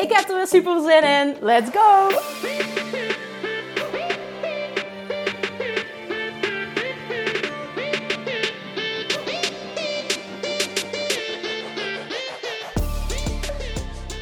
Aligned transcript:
Ik 0.00 0.12
heb 0.12 0.28
er 0.28 0.36
weer 0.36 0.46
super 0.46 0.80
zin 0.80 1.02
in. 1.02 1.36
Let's 1.40 1.70
go! 1.70 2.08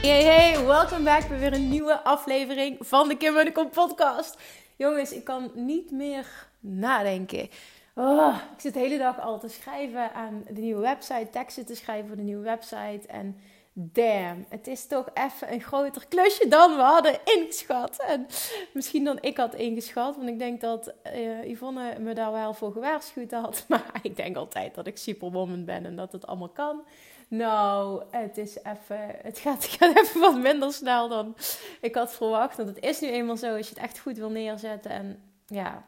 Hey 0.02 0.24
hey, 0.24 0.66
welkom 0.66 1.04
back 1.04 1.28
bij 1.28 1.38
weer 1.38 1.52
een 1.52 1.68
nieuwe 1.68 2.02
aflevering 2.02 2.76
van 2.80 3.08
de 3.08 3.16
Kim 3.16 3.32
Munnekom 3.32 3.70
podcast. 3.70 4.38
Jongens, 4.76 5.12
ik 5.12 5.24
kan 5.24 5.50
niet 5.54 5.90
meer 5.90 6.26
nadenken. 6.60 7.50
Oh, 7.94 8.36
ik 8.54 8.60
zit 8.60 8.74
de 8.74 8.80
hele 8.80 8.98
dag 8.98 9.20
al 9.20 9.38
te 9.38 9.48
schrijven 9.48 10.12
aan 10.12 10.44
de 10.48 10.60
nieuwe 10.60 10.80
website, 10.80 11.28
teksten 11.30 11.66
te 11.66 11.74
schrijven 11.74 12.06
voor 12.06 12.16
de 12.16 12.22
nieuwe 12.22 12.44
website. 12.44 13.06
En 13.06 13.36
damn, 13.80 14.46
het 14.48 14.66
is 14.66 14.86
toch 14.86 15.08
even 15.14 15.52
een 15.52 15.60
groter 15.60 16.06
klusje 16.08 16.48
dan 16.48 16.76
we 16.76 16.82
hadden 16.82 17.18
ingeschat. 17.24 17.96
En 18.06 18.26
misschien 18.72 19.04
dan 19.04 19.18
ik 19.20 19.36
had 19.36 19.54
ingeschat, 19.54 20.16
want 20.16 20.28
ik 20.28 20.38
denk 20.38 20.60
dat 20.60 20.94
uh, 21.14 21.50
Yvonne 21.50 21.98
me 21.98 22.14
daar 22.14 22.32
wel 22.32 22.54
voor 22.54 22.72
gewaarschuwd 22.72 23.30
had. 23.30 23.64
Maar 23.68 23.98
ik 24.02 24.16
denk 24.16 24.36
altijd 24.36 24.74
dat 24.74 24.86
ik 24.86 24.96
superwoman 24.96 25.64
ben 25.64 25.84
en 25.84 25.96
dat 25.96 26.12
het 26.12 26.26
allemaal 26.26 26.48
kan. 26.48 26.82
Nou, 27.28 28.02
het 28.10 28.38
is 28.38 28.56
even. 28.56 29.16
Het 29.22 29.38
gaat, 29.38 29.62
het 29.62 29.70
gaat 29.70 29.96
even 29.96 30.20
wat 30.20 30.38
minder 30.38 30.72
snel 30.72 31.08
dan 31.08 31.36
ik 31.80 31.94
had 31.94 32.14
verwacht. 32.14 32.56
Want 32.56 32.68
het 32.68 32.80
is 32.80 33.00
nu 33.00 33.08
eenmaal 33.08 33.36
zo 33.36 33.56
als 33.56 33.68
je 33.68 33.74
het 33.74 33.84
echt 33.84 33.98
goed 33.98 34.16
wil 34.16 34.30
neerzetten. 34.30 34.90
En 34.90 35.22
ja, 35.46 35.84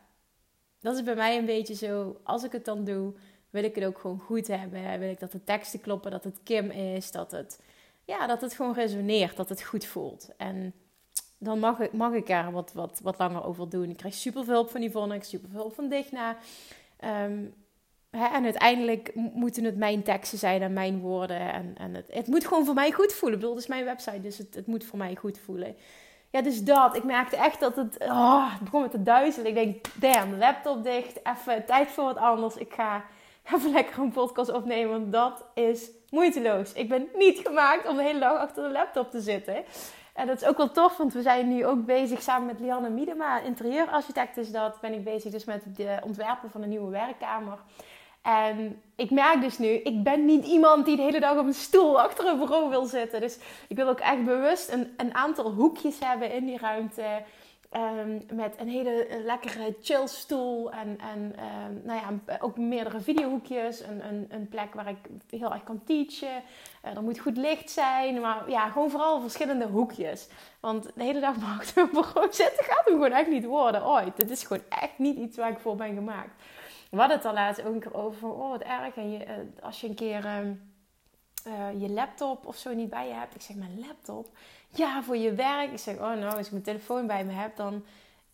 dat 0.81 0.97
is 0.97 1.03
bij 1.03 1.15
mij 1.15 1.39
een 1.39 1.45
beetje 1.45 1.75
zo. 1.75 2.21
Als 2.23 2.45
ik 2.45 2.53
het 2.53 2.65
dan 2.65 2.85
doe, 2.85 3.13
wil 3.51 3.65
ik 3.65 3.75
het 3.75 3.85
ook 3.85 3.99
gewoon 3.99 4.21
goed 4.21 4.47
hebben. 4.47 4.99
Wil 4.99 5.11
ik 5.11 5.21
dat 5.21 5.33
de 5.33 5.45
teksten 5.45 5.81
kloppen, 5.81 6.11
dat 6.11 6.25
het 6.25 6.39
Kim 6.43 6.71
is, 6.71 7.11
dat 7.11 7.31
het, 7.31 7.59
ja, 8.11 8.27
dat 8.27 8.41
het 8.41 8.55
gewoon 8.55 8.75
resoneert, 8.75 9.37
dat 9.37 9.49
het 9.49 9.63
goed 9.63 9.85
voelt. 9.85 10.29
En 10.37 10.75
dan 11.39 11.59
mag 11.59 11.79
ik, 11.79 11.93
mag 11.93 12.13
ik 12.13 12.29
er 12.29 12.51
wat, 12.51 12.73
wat, 12.73 13.01
wat 13.03 13.19
langer 13.19 13.45
over 13.45 13.69
doen. 13.69 13.91
Ik 13.91 13.97
krijg 13.97 14.15
super 14.15 14.45
veel 14.45 14.55
hulp 14.55 14.71
van 14.71 14.83
Yvonne, 14.83 15.15
ik 15.15 15.25
super 15.25 15.49
veel 15.51 15.61
hulp 15.61 15.75
van 15.75 15.89
Digna. 15.89 16.37
Um, 17.05 17.55
en 18.11 18.45
uiteindelijk 18.45 19.15
moeten 19.15 19.65
het 19.65 19.77
mijn 19.77 20.03
teksten 20.03 20.39
zijn 20.39 20.63
en 20.63 20.73
mijn 20.73 21.01
woorden. 21.01 21.53
En, 21.53 21.75
en 21.79 21.95
het, 21.95 22.09
het 22.13 22.27
moet 22.27 22.47
gewoon 22.47 22.65
voor 22.65 22.75
mij 22.75 22.93
goed 22.93 23.13
voelen. 23.13 23.41
Ik 23.41 23.47
het 23.49 23.59
is 23.59 23.67
mijn 23.67 23.85
website, 23.85 24.21
dus 24.21 24.39
het, 24.39 24.55
het 24.55 24.67
moet 24.67 24.85
voor 24.85 24.99
mij 24.99 25.17
goed 25.17 25.39
voelen. 25.39 25.77
Ja, 26.31 26.43
dus 26.43 26.65
dat. 26.65 26.97
Ik 26.97 27.05
merkte 27.05 27.37
echt 27.37 27.61
dat 27.61 27.77
het... 27.77 27.97
Oh, 27.99 28.61
begon 28.63 28.83
met 28.83 28.91
te 28.91 29.03
duizelen. 29.03 29.49
Ik 29.49 29.55
denk, 29.55 29.87
damn, 29.95 30.39
laptop 30.39 30.85
dicht. 30.85 31.21
Even 31.23 31.67
tijd 31.67 31.89
voor 31.89 32.05
wat 32.05 32.17
anders. 32.17 32.57
Ik 32.57 32.73
ga 32.73 33.05
even 33.55 33.71
lekker 33.71 33.99
een 33.99 34.13
podcast 34.13 34.53
opnemen, 34.53 34.91
want 34.91 35.13
dat 35.13 35.45
is 35.55 35.91
moeiteloos. 36.11 36.73
Ik 36.73 36.89
ben 36.89 37.09
niet 37.15 37.39
gemaakt 37.47 37.89
om 37.89 37.97
de 37.97 38.03
hele 38.03 38.19
dag 38.19 38.39
achter 38.39 38.63
de 38.63 38.71
laptop 38.71 39.11
te 39.11 39.21
zitten. 39.21 39.65
En 40.15 40.27
dat 40.27 40.41
is 40.43 40.49
ook 40.49 40.57
wel 40.57 40.71
tof, 40.71 40.97
want 40.97 41.13
we 41.13 41.23
zijn 41.23 41.49
nu 41.49 41.67
ook 41.67 41.85
bezig 41.85 42.23
samen 42.23 42.47
met 42.47 42.61
Lianne 42.61 42.91
Miedema, 42.91 43.41
interieurarchitect 43.41 44.37
is 44.37 44.53
dat. 44.53 44.81
Ben 44.81 44.93
ik 44.93 45.05
bezig 45.05 45.33
dus 45.33 45.45
met 45.45 45.65
het 45.65 46.03
ontwerpen 46.05 46.51
van 46.51 46.63
een 46.63 46.69
nieuwe 46.69 46.91
werkkamer. 46.91 47.59
En 48.23 48.83
ik 48.97 49.11
merk 49.11 49.41
dus 49.41 49.59
nu, 49.59 49.69
ik 49.69 50.03
ben 50.03 50.25
niet 50.25 50.47
iemand 50.47 50.85
die 50.85 50.97
de 50.97 51.03
hele 51.03 51.21
dag 51.21 51.39
op 51.39 51.47
een 51.47 51.55
stoel 51.55 52.01
achter 52.01 52.27
een 52.27 52.39
bureau 52.39 52.71
wil 52.71 52.85
zitten. 52.85 53.21
Dus 53.21 53.39
ik 53.69 53.77
wil 53.77 53.89
ook 53.89 54.01
echt 54.01 54.25
bewust 54.25 54.73
een, 54.73 54.95
een 54.97 55.15
aantal 55.15 55.51
hoekjes 55.51 55.99
hebben 55.99 56.33
in 56.33 56.47
die 56.47 56.59
ruimte. 56.59 57.23
Um, 57.77 58.23
met 58.33 58.55
een 58.59 58.69
hele 58.69 59.07
lekkere 59.25 59.77
chillstoel 59.81 60.71
en, 60.73 60.99
en 60.99 61.19
um, 61.19 61.81
nou 61.85 62.01
ja, 62.01 62.37
ook 62.41 62.57
meerdere 62.57 63.01
videohoekjes. 63.01 63.81
Een, 63.81 64.07
een, 64.07 64.27
een, 64.29 64.49
plek 64.49 64.75
waar 64.75 64.89
ik 64.89 64.97
heel 65.31 65.53
erg 65.53 65.63
kan 65.63 65.85
teachen. 65.85 66.43
Uh, 66.85 66.97
er 66.97 67.03
moet 67.03 67.19
goed 67.19 67.37
licht 67.37 67.71
zijn, 67.71 68.21
maar 68.21 68.51
ja, 68.51 68.69
gewoon 68.69 68.91
vooral 68.91 69.21
verschillende 69.21 69.67
hoekjes. 69.67 70.29
Want 70.61 70.91
de 70.95 71.03
hele 71.03 71.21
dag 71.21 71.35
achter 71.59 71.83
een 71.83 71.91
bureau 71.91 72.33
zitten 72.33 72.65
gaat 72.65 72.85
hem 72.85 72.95
gewoon 72.95 73.13
echt 73.13 73.29
niet 73.29 73.45
worden 73.45 73.87
ooit. 73.87 74.17
Het 74.17 74.31
is 74.31 74.45
gewoon 74.45 74.63
echt 74.69 74.99
niet 74.99 75.17
iets 75.17 75.37
waar 75.37 75.51
ik 75.51 75.59
voor 75.59 75.77
ben 75.77 75.95
gemaakt. 75.95 76.43
We 76.91 76.97
hadden 76.97 77.17
het 77.17 77.27
al 77.27 77.33
laatst 77.35 77.65
ook 77.65 77.75
een 77.75 77.81
keer 77.81 77.95
over 77.95 78.19
van, 78.19 78.31
oh 78.31 78.51
wat 78.51 78.63
erg. 78.63 78.97
En 78.97 79.11
je, 79.11 79.27
uh, 79.27 79.33
als 79.63 79.81
je 79.81 79.89
een 79.89 79.95
keer 79.95 80.27
uh, 81.47 81.81
je 81.81 81.89
laptop 81.89 82.47
of 82.47 82.57
zo 82.57 82.75
niet 82.75 82.91
bij 82.91 83.07
je 83.07 83.15
hebt. 83.15 83.35
Ik 83.35 83.41
zeg, 83.41 83.57
mijn 83.57 83.81
laptop? 83.81 84.29
Ja, 84.69 85.03
voor 85.03 85.17
je 85.17 85.35
werk. 85.35 85.73
Ik 85.73 85.79
zeg, 85.79 85.95
oh 85.95 86.01
nou, 86.01 86.37
als 86.37 86.47
ik 86.47 86.53
mijn 86.53 86.63
telefoon 86.63 87.07
bij 87.07 87.25
me 87.25 87.33
heb, 87.33 87.57
dan 87.57 87.85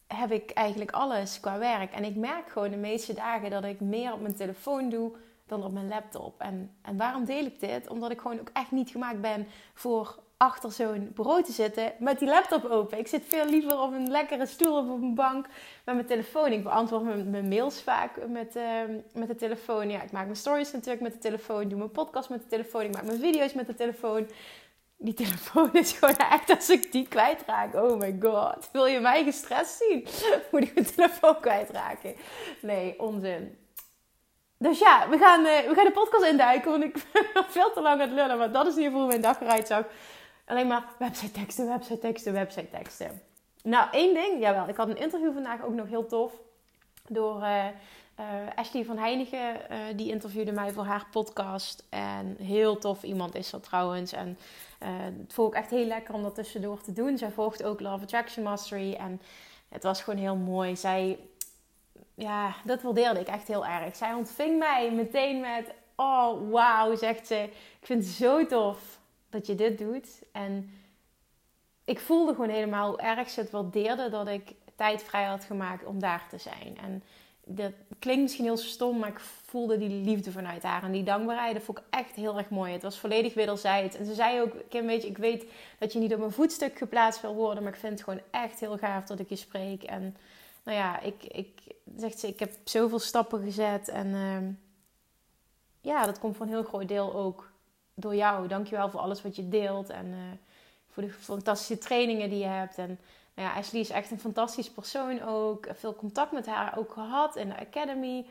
heb 0.06 0.31
ik 0.31 0.50
eigenlijk 0.50 0.91
alles 0.91 1.41
qua 1.41 1.59
werk. 1.59 1.93
En 1.93 2.05
ik 2.05 2.17
merk 2.17 2.49
gewoon 2.49 2.71
de 2.71 2.77
meeste 2.77 3.15
dagen 3.15 3.50
dat 3.50 3.65
ik 3.65 3.81
meer 3.81 4.12
op 4.12 4.21
mijn 4.21 4.34
telefoon 4.34 4.89
doe 4.89 5.12
dan 5.47 5.65
op 5.65 5.72
mijn 5.72 5.89
laptop. 5.89 6.41
En, 6.41 6.77
en 6.83 6.97
waarom 6.97 7.25
deel 7.25 7.44
ik 7.44 7.61
dit? 7.61 7.89
Omdat 7.89 8.11
ik 8.11 8.21
gewoon 8.21 8.41
ook 8.41 8.50
echt 8.53 8.71
niet 8.71 8.91
gemaakt 8.91 9.21
ben 9.21 9.47
voor 9.75 10.19
achter 10.37 10.73
zo'n 10.73 11.11
bureau 11.15 11.43
te 11.43 11.53
zitten 11.53 11.93
met 11.99 12.19
die 12.19 12.29
laptop 12.29 12.65
open. 12.65 12.99
Ik 12.99 13.09
zit 13.09 13.23
veel 13.27 13.47
liever 13.47 13.81
op 13.81 13.93
een 13.93 14.11
lekkere 14.11 14.47
stoel 14.47 14.79
of 14.79 14.89
op 14.89 15.03
een 15.03 15.15
bank 15.15 15.47
met 15.85 15.95
mijn 15.95 16.07
telefoon. 16.07 16.53
Ik 16.53 16.63
beantwoord 16.63 17.31
mijn, 17.31 17.49
mails 17.49 17.83
vaak 17.83 18.27
met, 18.29 18.57
uh, 18.57 18.81
met 19.15 19.29
de 19.29 19.35
telefoon. 19.35 19.91
Ja, 19.91 20.03
ik 20.03 20.13
maak 20.13 20.25
mijn 20.25 20.37
stories 20.37 20.73
natuurlijk 20.73 21.01
met 21.01 21.13
de 21.13 21.19
telefoon. 21.19 21.69
Doe 21.69 21.79
mijn 21.79 21.91
podcast 21.91 22.29
met 22.29 22.41
de 22.41 22.49
telefoon. 22.49 22.83
Ik 22.83 22.93
maak 22.93 23.05
mijn 23.05 23.21
video's 23.21 23.53
met 23.53 23.67
de 23.67 23.75
telefoon. 23.75 24.29
Die 24.97 25.15
telefoon 25.15 25.73
is 25.73 25.93
gewoon 25.93 26.17
echt 26.17 26.51
als 26.51 26.71
ik 26.71 26.93
die 26.93 27.09
kwijtraak. 27.09 27.75
Oh 27.75 27.99
my 27.99 28.17
god. 28.21 28.69
Wil 28.73 28.87
je 28.87 29.01
mij 29.01 29.25
gestrest 29.25 29.77
zien? 29.77 30.07
Moet 30.51 30.63
ik 30.63 30.75
mijn 30.75 30.95
telefoon 30.95 31.41
kwijtraken? 31.41 32.15
Nee, 32.61 33.01
onzin. 33.01 33.59
Dus 34.59 34.79
ja, 34.79 35.09
we 35.09 35.19
gaan, 35.19 35.41
uh, 35.41 35.59
we 35.69 35.75
gaan 35.75 35.85
de 35.85 35.93
podcast 35.93 36.25
induiken. 36.25 36.71
Want 36.71 36.83
ik 36.83 36.93
ben 37.13 37.27
nog 37.35 37.53
veel 37.53 37.73
te 37.73 37.81
lang 37.81 38.01
aan 38.01 38.09
het 38.09 38.17
lullen. 38.17 38.39
Maar 38.39 38.53
dat 38.53 38.67
is 38.67 38.73
in 38.73 38.79
ieder 38.79 38.93
geval 38.93 39.07
mijn 39.07 39.21
dag 39.21 39.41
eruit. 39.41 39.67
Alleen 40.47 40.67
maar 40.67 40.84
website 40.99 41.31
teksten, 41.31 41.67
website 41.69 41.99
teksten, 41.99 42.33
website 42.33 42.71
teksten. 42.71 43.21
Nou, 43.62 43.89
één 43.91 44.15
ding, 44.15 44.41
jawel. 44.41 44.69
Ik 44.69 44.77
had 44.77 44.89
een 44.89 44.97
interview 44.97 45.33
vandaag 45.33 45.65
ook 45.65 45.75
nog 45.75 45.89
heel 45.89 46.07
tof. 46.07 46.33
Door 47.09 47.41
uh, 47.43 47.65
uh, 48.21 48.27
Ashley 48.55 48.85
van 48.85 48.99
Heinigen. 48.99 49.56
Uh, 49.71 49.79
die 49.97 50.11
interviewde 50.11 50.53
mij 50.53 50.73
voor 50.73 50.85
haar 50.85 51.06
podcast. 51.11 51.87
En 51.89 52.37
heel 52.41 52.79
tof 52.79 53.03
iemand 53.03 53.35
is 53.35 53.51
dat 53.51 53.62
trouwens. 53.62 54.12
En 54.12 54.39
het 55.23 55.33
vond 55.33 55.53
ik 55.53 55.59
echt 55.59 55.71
heel 55.71 55.87
lekker 55.87 56.15
om 56.15 56.23
dat 56.23 56.35
tussendoor 56.35 56.81
te 56.81 56.93
doen. 56.93 57.19
Zij 57.19 57.31
volgt 57.31 57.62
ook 57.62 57.81
Love 57.81 58.03
Attraction 58.03 58.45
Mastery. 58.45 58.93
En 58.93 59.21
het 59.69 59.83
was 59.83 60.03
gewoon 60.03 60.21
heel 60.21 60.37
mooi. 60.37 60.77
Zij, 60.77 61.19
ja, 62.15 62.55
dat 62.65 62.83
waardeerde 62.83 63.21
ik 63.21 63.29
echt 63.29 63.49
heel 63.49 63.67
erg. 63.67 63.97
Zij 63.97 64.12
ontving 64.12 64.59
mij 64.59 64.91
meteen 64.93 65.41
met... 65.41 65.71
Oh, 65.97 66.51
wauw, 66.51 66.97
zegt 66.97 67.27
ze. 67.27 67.43
Ik 67.81 67.87
vind 67.87 68.05
het 68.05 68.12
zo 68.12 68.47
tof 68.47 68.96
dat 69.31 69.47
je 69.47 69.54
dit 69.54 69.78
doet. 69.78 70.22
En 70.32 70.70
ik 71.84 72.00
voelde 72.00 72.34
gewoon 72.34 72.50
helemaal 72.50 72.88
hoe 72.88 73.00
erg 73.00 73.31
ze 73.31 73.41
het 73.41 73.50
waardeerde 73.50 74.09
dat 74.09 74.28
ik 74.28 74.54
tijd 74.75 75.03
vrij 75.03 75.25
had 75.25 75.44
gemaakt 75.44 75.84
om 75.84 75.98
daar 75.98 76.26
te 76.31 76.38
zijn. 76.38 76.78
En 76.82 77.02
dat 77.49 77.73
klinkt 77.99 78.23
misschien 78.23 78.44
heel 78.44 78.56
stom, 78.56 78.99
maar 78.99 79.08
ik 79.08 79.20
voelde 79.20 79.78
die 79.78 79.88
liefde 79.88 80.32
vanuit 80.32 80.62
haar. 80.62 80.82
En 80.82 80.93
die 80.93 81.02
dankbaarheid, 81.02 81.55
dat 81.55 81.62
vond 81.62 81.78
ik 81.78 81.84
echt 81.90 82.14
heel 82.14 82.38
erg 82.38 82.49
mooi. 82.49 82.73
Het 82.73 82.82
was 82.82 82.99
volledig 82.99 83.34
wederzijds. 83.34 83.96
En 83.96 84.06
ze 84.06 84.14
zei 84.14 84.40
ook, 84.40 84.52
Kim, 84.69 84.87
weet 84.87 85.02
je, 85.02 85.08
ik 85.08 85.19
weet 85.19 85.44
dat 85.79 85.93
je 85.93 85.99
niet 85.99 86.14
op 86.14 86.20
een 86.20 86.32
voetstuk 86.32 86.79
geplaatst 86.79 87.20
wil 87.20 87.34
worden, 87.34 87.62
maar 87.62 87.72
ik 87.72 87.79
vind 87.79 87.93
het 87.93 88.02
gewoon 88.02 88.20
echt 88.31 88.61
heel 88.61 88.79
gaaf 88.79 89.05
dat 89.05 89.19
ik 89.19 89.29
je 89.29 89.37
spreek. 89.37 89.82
En 89.82 90.17
nou 90.62 90.76
ja, 90.76 91.00
ik, 91.00 91.25
ik 91.25 91.61
zegt 91.96 92.19
ze, 92.19 92.26
ik 92.26 92.38
heb 92.38 92.52
zoveel 92.64 92.99
stappen 92.99 93.43
gezet. 93.43 93.88
En 93.88 94.06
uh, 94.06 94.49
ja, 95.81 96.06
dat 96.06 96.19
komt 96.19 96.37
voor 96.37 96.46
een 96.46 96.52
heel 96.52 96.64
groot 96.64 96.88
deel 96.88 97.14
ook 97.14 97.50
door 97.96 98.14
jou. 98.14 98.48
Dankjewel 98.48 98.90
voor 98.90 99.00
alles 99.00 99.22
wat 99.22 99.37
je 99.37 99.48
deelt 99.48 99.90
en 99.90 100.06
uh, 100.06 100.16
voor 100.90 101.02
de 101.02 101.10
fantastische 101.10 101.78
trainingen 101.78 102.31
die 102.31 102.38
je 102.38 102.44
hebt. 102.44 102.78
En 102.78 102.98
nou 103.34 103.48
ja, 103.48 103.54
Ashley 103.54 103.81
is 103.81 103.90
echt 103.90 104.10
een 104.10 104.20
fantastisch 104.20 104.70
persoon 104.70 105.22
ook. 105.22 105.66
Veel 105.72 105.94
contact 105.94 106.32
met 106.32 106.46
haar 106.46 106.78
ook 106.78 106.93
gehad 106.93 107.37
in 107.37 107.48
de 107.48 107.58
academy. 107.58 108.26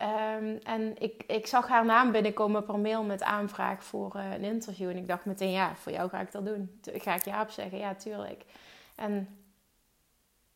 Um, 0.00 0.58
en 0.62 1.02
ik, 1.02 1.22
ik 1.26 1.46
zag 1.46 1.68
haar 1.68 1.84
naam 1.84 2.12
binnenkomen 2.12 2.64
per 2.64 2.78
mail 2.78 3.02
met 3.02 3.22
aanvraag 3.22 3.84
voor 3.84 4.12
uh, 4.16 4.32
een 4.32 4.44
interview. 4.44 4.88
En 4.88 4.96
ik 4.96 5.08
dacht 5.08 5.24
meteen, 5.24 5.50
ja, 5.50 5.74
voor 5.74 5.92
jou 5.92 6.08
ga 6.08 6.20
ik 6.20 6.32
dat 6.32 6.44
doen. 6.44 6.80
Ga 6.82 7.14
ik 7.14 7.24
ja 7.24 7.42
op 7.42 7.50
zeggen? 7.50 7.78
Ja, 7.78 7.94
tuurlijk. 7.94 8.44
En 8.94 9.38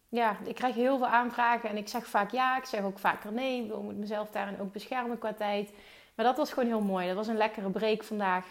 ja, 0.08 0.36
ik 0.44 0.54
krijg 0.54 0.74
heel 0.74 0.96
veel 0.96 1.06
aanvragen 1.06 1.70
en 1.70 1.76
ik 1.76 1.88
zeg 1.88 2.06
vaak 2.06 2.30
ja. 2.30 2.56
Ik 2.56 2.64
zeg 2.64 2.82
ook 2.82 2.98
vaker 2.98 3.32
nee. 3.32 3.64
Ik 3.64 3.76
moet 3.76 3.96
mezelf 3.96 4.30
daarin 4.30 4.60
ook 4.60 4.72
beschermen 4.72 5.18
qua 5.18 5.32
tijd. 5.32 5.72
Maar 6.16 6.26
dat 6.26 6.36
was 6.36 6.52
gewoon 6.52 6.68
heel 6.68 6.80
mooi. 6.80 7.06
Dat 7.06 7.16
was 7.16 7.26
een 7.26 7.36
lekkere 7.36 7.70
break 7.70 8.04
vandaag. 8.04 8.46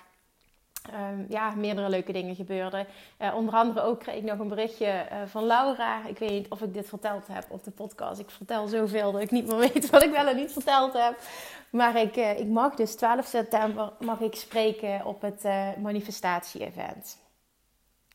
um, 0.94 1.26
ja, 1.30 1.56
meerdere 1.56 1.90
leuke 1.90 2.12
dingen 2.12 2.36
gebeurden. 2.36 2.88
Uh, 3.22 3.36
onder 3.36 3.54
andere 3.54 3.82
ook 3.82 4.00
kreeg 4.00 4.16
ik 4.16 4.24
nog 4.24 4.40
een 4.40 4.48
berichtje 4.48 5.08
uh, 5.12 5.18
van 5.26 5.46
Laura. 5.46 6.06
Ik 6.08 6.18
weet 6.18 6.30
niet 6.30 6.50
of 6.50 6.62
ik 6.62 6.74
dit 6.74 6.90
verteld 6.90 7.28
heb 7.28 7.46
op 7.50 7.64
de 7.64 7.72
podcast. 7.72 8.20
Ik 8.20 8.30
vertel 8.30 8.68
zoveel 8.68 9.12
dat 9.12 9.22
ik 9.22 9.32
niet 9.32 9.48
meer 9.48 9.58
weet 9.72 9.90
wat 9.90 10.04
ik 10.04 10.12
wel 10.12 10.28
en 10.28 10.36
niet 10.36 10.52
verteld 10.52 10.94
heb. 10.94 11.20
Maar 11.70 11.96
ik, 11.96 12.16
uh, 12.16 12.40
ik 12.40 12.48
mag 12.48 12.76
dus 12.76 12.96
12 12.96 13.26
september 13.26 13.92
mag 14.00 14.20
ik 14.20 14.36
spreken 14.36 15.06
op 15.06 15.22
het 15.22 15.44
manifestatie-event. 15.78 17.18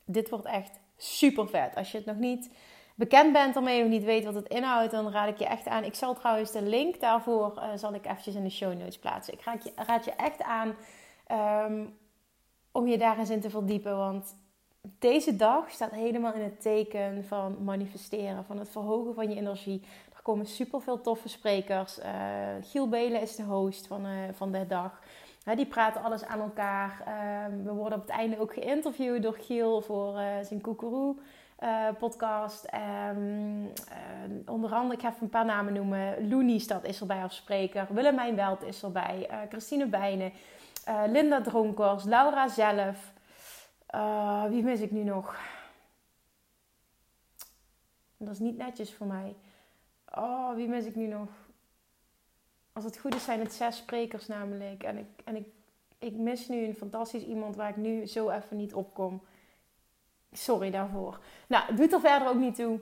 Dit 0.04 0.28
wordt 0.28 0.46
echt 0.46 0.80
super 0.96 1.48
vet. 1.48 1.74
Als 1.74 1.90
je 1.90 1.96
het 1.96 2.06
nog 2.06 2.16
niet 2.16 2.50
bekend 3.00 3.32
bent 3.32 3.56
ermee 3.56 3.82
of 3.82 3.88
niet 3.88 4.04
weet 4.04 4.24
wat 4.24 4.34
het 4.34 4.48
inhoudt, 4.48 4.90
dan 4.90 5.10
raad 5.10 5.28
ik 5.28 5.38
je 5.38 5.46
echt 5.46 5.68
aan. 5.68 5.84
Ik 5.84 5.94
zal 5.94 6.14
trouwens 6.14 6.52
de 6.52 6.62
link 6.62 7.00
daarvoor 7.00 7.60
zal 7.74 7.94
ik 7.94 8.06
eventjes 8.06 8.34
in 8.34 8.44
de 8.44 8.50
show 8.50 8.78
notes 8.78 8.98
plaatsen. 8.98 9.34
Ik 9.34 9.42
raad 9.42 9.64
je, 9.64 9.72
raad 9.76 10.04
je 10.04 10.12
echt 10.12 10.42
aan 10.42 10.74
um, 11.66 11.96
om 12.72 12.86
je 12.86 12.98
daar 12.98 13.18
eens 13.18 13.30
in 13.30 13.40
te 13.40 13.50
verdiepen. 13.50 13.96
Want 13.96 14.36
deze 14.98 15.36
dag 15.36 15.70
staat 15.70 15.90
helemaal 15.90 16.34
in 16.34 16.42
het 16.42 16.60
teken 16.60 17.24
van 17.24 17.64
manifesteren, 17.64 18.44
van 18.44 18.58
het 18.58 18.68
verhogen 18.68 19.14
van 19.14 19.30
je 19.30 19.36
energie. 19.36 19.82
Er 20.14 20.22
komen 20.22 20.46
super 20.46 20.80
veel 20.80 21.00
toffe 21.00 21.28
sprekers. 21.28 21.98
Uh, 21.98 22.06
Giel 22.60 22.88
Belen 22.88 23.20
is 23.20 23.36
de 23.36 23.42
host 23.42 23.86
van, 23.86 24.06
uh, 24.06 24.12
van 24.32 24.52
de 24.52 24.66
dag. 24.66 25.02
die 25.54 25.66
praten 25.66 26.02
alles 26.02 26.24
aan 26.24 26.40
elkaar. 26.40 27.02
Uh, 27.08 27.64
we 27.64 27.72
worden 27.72 27.98
op 27.98 28.06
het 28.06 28.16
einde 28.16 28.40
ook 28.40 28.54
geïnterviewd 28.54 29.22
door 29.22 29.36
Giel 29.40 29.80
voor 29.80 30.14
uh, 30.14 30.22
zijn 30.42 30.60
Koekeroe 30.60 31.16
podcast. 31.98 32.66
Um, 33.14 33.72
onder 34.46 34.72
andere, 34.72 34.94
ik 34.94 35.00
ga 35.00 35.08
even 35.08 35.22
een 35.22 35.28
paar 35.28 35.44
namen 35.44 35.72
noemen. 35.72 36.28
Loenie 36.28 36.60
staat 36.60 36.84
is 36.84 37.00
erbij 37.00 37.22
als 37.22 37.36
spreker. 37.36 37.86
Willemijn 37.90 38.36
Welt 38.36 38.62
is 38.62 38.82
erbij. 38.82 39.28
Christine 39.48 39.86
Bijnen. 39.86 40.32
Linda 41.06 41.40
Dronkers, 41.40 42.04
Laura 42.04 42.48
zelf. 42.48 43.12
Wie 44.48 44.62
mis 44.62 44.80
ik 44.80 44.90
nu 44.90 45.02
nog? 45.02 45.36
Dat 48.16 48.32
is 48.32 48.38
niet 48.38 48.56
netjes 48.56 48.94
voor 48.94 49.06
mij. 49.06 49.34
Oh, 50.14 50.54
wie 50.54 50.68
mis 50.68 50.84
ik 50.84 50.94
nu 50.94 51.06
nog? 51.06 51.28
Als 52.72 52.84
het 52.84 52.98
goed 52.98 53.14
is, 53.14 53.24
zijn 53.24 53.40
het 53.40 53.52
zes 53.52 53.76
sprekers 53.76 54.26
namelijk. 54.26 54.82
En 54.82 54.98
ik, 54.98 55.06
en 55.24 55.36
ik, 55.36 55.46
ik 55.98 56.16
mis 56.16 56.48
nu 56.48 56.64
een 56.64 56.74
fantastisch 56.74 57.24
iemand 57.24 57.56
waar 57.56 57.68
ik 57.68 57.76
nu 57.76 58.06
zo 58.06 58.30
even 58.30 58.56
niet 58.56 58.74
op 58.74 58.94
kom. 58.94 59.22
Sorry 60.32 60.70
daarvoor. 60.70 61.18
Nou, 61.46 61.74
doet 61.74 61.92
er 61.92 62.00
verder 62.00 62.28
ook 62.28 62.38
niet 62.38 62.54
toe. 62.54 62.80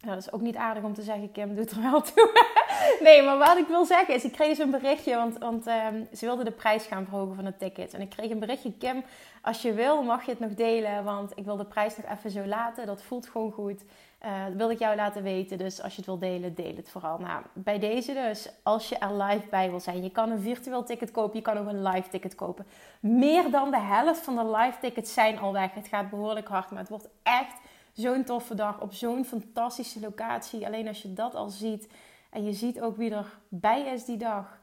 Nou, 0.00 0.14
dat 0.14 0.26
is 0.26 0.32
ook 0.32 0.40
niet 0.40 0.56
aardig 0.56 0.82
om 0.82 0.94
te 0.94 1.02
zeggen, 1.02 1.32
Kim, 1.32 1.54
doet 1.54 1.70
er 1.70 1.82
wel 1.82 2.00
toe. 2.00 2.30
nee, 3.00 3.22
maar 3.22 3.38
wat 3.38 3.56
ik 3.58 3.66
wil 3.66 3.84
zeggen 3.84 4.14
is, 4.14 4.24
ik 4.24 4.32
kreeg 4.32 4.48
dus 4.48 4.58
een 4.58 4.70
berichtje, 4.70 5.16
want, 5.16 5.38
want 5.38 5.66
um, 5.66 6.08
ze 6.12 6.26
wilden 6.26 6.44
de 6.44 6.50
prijs 6.50 6.86
gaan 6.86 7.04
verhogen 7.04 7.34
van 7.34 7.44
de 7.44 7.56
tickets. 7.56 7.94
En 7.94 8.00
ik 8.00 8.10
kreeg 8.10 8.30
een 8.30 8.38
berichtje, 8.38 8.72
Kim, 8.72 9.04
als 9.42 9.62
je 9.62 9.72
wil 9.72 10.02
mag 10.02 10.24
je 10.24 10.30
het 10.30 10.40
nog 10.40 10.54
delen, 10.54 11.04
want 11.04 11.32
ik 11.34 11.44
wil 11.44 11.56
de 11.56 11.64
prijs 11.64 11.96
nog 11.96 12.18
even 12.18 12.30
zo 12.30 12.44
laten. 12.44 12.86
Dat 12.86 13.02
voelt 13.02 13.28
gewoon 13.28 13.52
goed. 13.52 13.82
Uh, 14.24 14.44
dat 14.46 14.56
wil 14.56 14.70
ik 14.70 14.78
jou 14.78 14.96
laten 14.96 15.22
weten, 15.22 15.58
dus 15.58 15.82
als 15.82 15.92
je 15.92 15.96
het 15.96 16.06
wil 16.06 16.18
delen, 16.18 16.54
deel 16.54 16.76
het 16.76 16.90
vooral. 16.90 17.18
Nou, 17.18 17.42
bij 17.52 17.78
deze 17.78 18.12
dus, 18.12 18.48
als 18.62 18.88
je 18.88 18.98
er 18.98 19.22
live 19.22 19.46
bij 19.50 19.70
wil 19.70 19.80
zijn, 19.80 20.02
je 20.02 20.10
kan 20.10 20.30
een 20.30 20.40
virtueel 20.40 20.84
ticket 20.84 21.10
kopen, 21.10 21.36
je 21.36 21.42
kan 21.42 21.58
ook 21.58 21.66
een 21.66 21.82
live 21.82 22.08
ticket 22.08 22.34
kopen. 22.34 22.66
Meer 23.00 23.50
dan 23.50 23.70
de 23.70 23.80
helft 23.80 24.20
van 24.20 24.36
de 24.36 24.56
live 24.56 24.78
tickets 24.80 25.12
zijn 25.12 25.38
al 25.38 25.52
weg. 25.52 25.74
Het 25.74 25.88
gaat 25.88 26.10
behoorlijk 26.10 26.48
hard, 26.48 26.70
maar 26.70 26.80
het 26.80 26.88
wordt 26.88 27.08
echt 27.22 27.56
zo'n 27.92 28.24
toffe 28.24 28.54
dag 28.54 28.80
op 28.80 28.92
zo'n 28.92 29.24
fantastische 29.24 30.00
locatie. 30.00 30.66
Alleen 30.66 30.88
als 30.88 31.02
je 31.02 31.12
dat 31.12 31.34
al 31.34 31.48
ziet 31.48 31.88
en 32.32 32.44
je 32.44 32.52
ziet 32.52 32.80
ook 32.80 32.96
wie 32.96 33.10
er 33.10 33.38
bij 33.48 33.82
is 33.82 34.04
die 34.04 34.16
dag, 34.16 34.60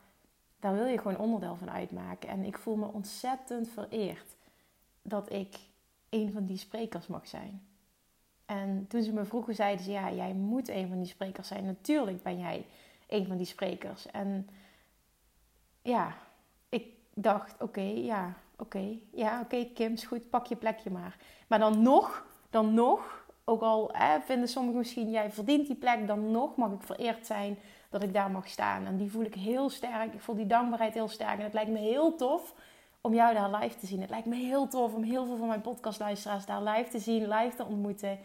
daar 0.60 0.74
wil 0.74 0.86
je 0.86 0.98
gewoon 0.98 1.18
onderdeel 1.18 1.56
van 1.56 1.71
uitmaken. 1.71 2.30
En 2.30 2.44
ik 2.44 2.57
voel 2.57 2.75
me 2.75 2.86
ontzettend 2.86 3.69
vereerd 3.69 4.36
dat 5.01 5.31
ik 5.31 5.60
een 6.10 6.31
van 6.31 6.45
die 6.45 6.57
sprekers 6.57 7.07
mag 7.07 7.27
zijn. 7.27 7.68
En 8.45 8.88
toen 8.88 9.04
ze 9.04 9.13
me 9.13 9.25
vroegen, 9.25 9.56
zeiden 9.56 9.86
ze: 9.86 9.92
Ja, 9.92 10.12
jij 10.12 10.33
moet 10.33 10.68
een 10.69 10.88
van 10.88 10.98
die 10.98 11.07
sprekers 11.07 11.48
zijn. 11.48 11.66
Natuurlijk 11.66 12.24
ben 12.24 12.39
jij 12.39 12.66
een 13.07 13.27
van 13.27 13.38
die 13.38 13.45
sprekers. 13.45 14.06
En 14.06 14.50
ja, 15.81 16.18
ik 16.69 16.86
dacht: 17.13 17.62
Oké, 17.62 17.81
ja, 17.81 18.33
oké, 18.57 18.98
ja, 19.12 19.42
oké, 19.42 19.65
Kim, 19.65 19.94
is 19.94 20.06
goed, 20.06 20.30
pak 20.30 20.45
je 20.45 20.56
plekje 20.56 20.92
maar. 20.92 21.18
Maar 21.48 21.60
dan 21.60 21.81
nog, 21.81 22.25
dan 22.50 22.74
nog 22.74 23.25
ook 23.50 23.62
al 23.62 23.92
vinden 24.25 24.48
sommigen 24.48 24.78
misschien, 24.80 25.10
jij 25.10 25.31
verdient 25.31 25.68
die 25.68 25.75
plek, 25.75 26.07
dan 26.07 26.31
nog 26.31 26.56
mag 26.56 26.72
ik 26.72 26.81
vereerd 26.81 27.25
zijn 27.25 27.57
dat 27.90 28.04
ik 28.04 28.13
daar 28.13 28.31
mag 28.31 28.48
staan. 28.48 28.86
En 28.86 28.98
die 28.98 29.12
voel 29.12 29.24
ik 29.24 29.34
heel 29.34 29.69
sterk. 29.69 30.13
Ik 30.13 30.22
voel 30.22 30.36
die 30.36 30.48
dankbaarheid 30.48 30.94
heel 30.94 31.07
sterk. 31.07 31.38
En 31.38 31.44
het 31.44 31.54
lijkt 31.54 31.69
me 31.69 31.78
heel 31.78 32.16
tof 32.16 32.54
om 33.01 33.13
jou 33.13 33.34
daar 33.34 33.51
live 33.62 33.78
te 33.78 33.86
zien. 33.86 34.01
Het 34.01 34.10
lijkt 34.10 34.28
me 34.28 34.36
heel 34.36 34.68
tof 34.68 34.94
om 34.94 35.04
heel 35.04 35.25
veel 35.25 35.38
van 35.38 35.48
mijn 35.48 35.62
podcastluisteraars 35.62 36.46
daar 36.46 36.63
live 36.63 36.90
te 36.90 37.00
zien, 37.00 37.28
live 37.28 37.56
te 37.56 37.66
ontmoeten. 37.66 38.19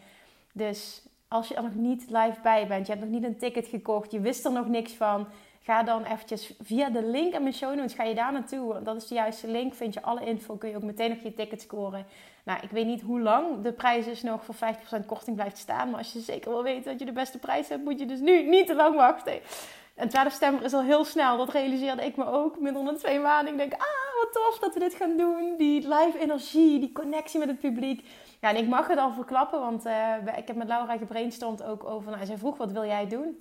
Dus 0.53 1.05
als 1.27 1.47
je 1.47 1.55
er 1.55 1.63
nog 1.63 1.75
niet 1.75 2.05
live 2.09 2.39
bij 2.43 2.67
bent, 2.67 2.85
je 2.85 2.91
hebt 2.93 3.05
nog 3.05 3.13
niet 3.13 3.23
een 3.23 3.37
ticket 3.37 3.67
gekocht, 3.67 4.11
je 4.11 4.19
wist 4.19 4.45
er 4.45 4.51
nog 4.51 4.67
niks 4.67 4.93
van, 4.93 5.27
ga 5.65 5.83
dan 5.83 6.03
eventjes 6.03 6.53
via 6.61 6.89
de 6.89 7.03
link 7.03 7.33
in 7.33 7.41
mijn 7.41 7.53
show 7.53 7.75
notes, 7.75 7.93
ga 7.93 8.03
je 8.03 8.15
daar 8.15 8.31
naartoe. 8.31 8.81
Dat 8.83 8.95
is 8.95 9.07
de 9.07 9.15
juiste 9.15 9.47
link, 9.47 9.73
vind 9.73 9.93
je 9.93 10.01
alle 10.01 10.25
info, 10.25 10.55
kun 10.55 10.69
je 10.69 10.75
ook 10.75 10.83
meteen 10.83 11.09
nog 11.09 11.19
je 11.23 11.33
ticket 11.33 11.61
scoren. 11.61 12.05
Nou, 12.43 12.59
ik 12.61 12.69
weet 12.69 12.85
niet 12.85 13.01
hoe 13.01 13.19
lang 13.19 13.61
de 13.61 13.71
prijs 13.71 14.05
dus 14.05 14.23
nog 14.23 14.45
voor 14.45 14.55
50% 14.55 15.05
korting 15.05 15.35
blijft 15.35 15.57
staan. 15.57 15.89
Maar 15.89 15.97
als 15.97 16.13
je 16.13 16.19
zeker 16.19 16.51
wil 16.51 16.63
weten 16.63 16.91
dat 16.91 16.99
je 16.99 17.05
de 17.05 17.11
beste 17.11 17.37
prijs 17.39 17.69
hebt, 17.69 17.83
moet 17.83 17.99
je 17.99 18.05
dus 18.05 18.19
nu 18.19 18.49
niet 18.49 18.67
te 18.67 18.75
lang 18.75 18.95
wachten. 18.95 19.39
En 19.95 20.09
12 20.09 20.31
september 20.31 20.65
is 20.65 20.73
al 20.73 20.81
heel 20.81 21.03
snel. 21.03 21.37
Dat 21.37 21.49
realiseerde 21.49 22.05
ik 22.05 22.15
me 22.15 22.25
ook 22.25 22.59
minder 22.59 22.85
dan 22.85 22.97
twee 22.97 23.19
maanden. 23.19 23.53
Ik 23.53 23.59
denk, 23.59 23.73
ah, 23.73 24.21
wat 24.21 24.33
tof 24.33 24.59
dat 24.59 24.73
we 24.73 24.79
dit 24.79 24.93
gaan 24.93 25.17
doen. 25.17 25.53
Die 25.57 25.81
live 25.81 26.19
energie, 26.19 26.79
die 26.79 26.91
connectie 26.91 27.39
met 27.39 27.47
het 27.47 27.59
publiek. 27.59 28.05
Ja, 28.41 28.49
en 28.49 28.57
ik 28.57 28.67
mag 28.67 28.87
het 28.87 28.97
al 28.97 29.13
verklappen, 29.13 29.59
want 29.59 29.85
uh, 29.85 30.15
ik 30.37 30.47
heb 30.47 30.55
met 30.55 30.67
Laura 30.67 30.97
gebrainstormd 30.97 31.63
ook 31.63 31.83
over... 31.83 32.11
Nou, 32.11 32.25
zij 32.25 32.37
vroeg, 32.37 32.57
wat 32.57 32.71
wil 32.71 32.85
jij 32.85 33.07
doen? 33.07 33.37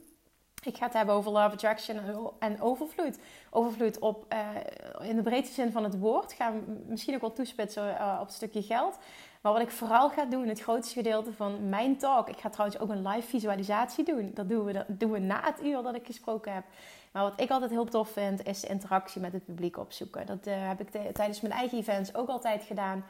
Ik 0.65 0.77
ga 0.77 0.85
het 0.85 0.95
hebben 0.95 1.15
over 1.15 1.31
love 1.31 1.53
attraction 1.53 1.99
en 2.39 2.61
overvloed. 2.61 3.19
Overvloed 3.51 3.99
op, 3.99 4.27
uh, 4.33 5.09
in 5.09 5.17
de 5.17 5.23
breedste 5.23 5.55
zin 5.55 5.73
van 5.73 5.85
het 5.85 5.99
woord. 5.99 6.33
Ga 6.33 6.53
misschien 6.87 7.15
ook 7.15 7.21
wel 7.21 7.33
toespitsen 7.33 7.89
uh, 7.89 8.17
op 8.21 8.27
het 8.27 8.35
stukje 8.35 8.63
geld. 8.63 8.99
Maar 9.45 9.53
wat 9.53 9.63
ik 9.63 9.71
vooral 9.71 10.11
ga 10.11 10.25
doen, 10.25 10.49
het 10.49 10.61
grootste 10.61 10.95
gedeelte 10.95 11.33
van 11.33 11.69
mijn 11.69 11.97
talk. 11.97 12.29
Ik 12.29 12.39
ga 12.39 12.49
trouwens 12.49 12.81
ook 12.81 12.89
een 12.89 13.07
live 13.09 13.29
visualisatie 13.29 14.05
doen. 14.05 14.31
Dat 14.35 14.49
doen 14.49 14.65
we, 14.65 14.73
dat 14.73 14.85
doen 14.89 15.11
we 15.11 15.19
na 15.19 15.41
het 15.43 15.65
uur 15.65 15.83
dat 15.83 15.95
ik 15.95 16.07
gesproken 16.07 16.55
heb. 16.55 16.65
Maar 17.13 17.23
wat 17.23 17.41
ik 17.41 17.51
altijd 17.51 17.71
heel 17.71 17.85
tof 17.85 18.09
vind, 18.09 18.47
is 18.47 18.61
de 18.61 18.67
interactie 18.67 19.21
met 19.21 19.33
het 19.33 19.45
publiek 19.45 19.77
opzoeken. 19.77 20.27
Dat 20.27 20.47
uh, 20.47 20.55
heb 20.57 20.81
ik 20.81 21.15
tijdens 21.15 21.41
mijn 21.41 21.55
eigen 21.55 21.79
events 21.79 22.15
ook 22.15 22.29
altijd 22.29 22.63
gedaan. 22.63 23.05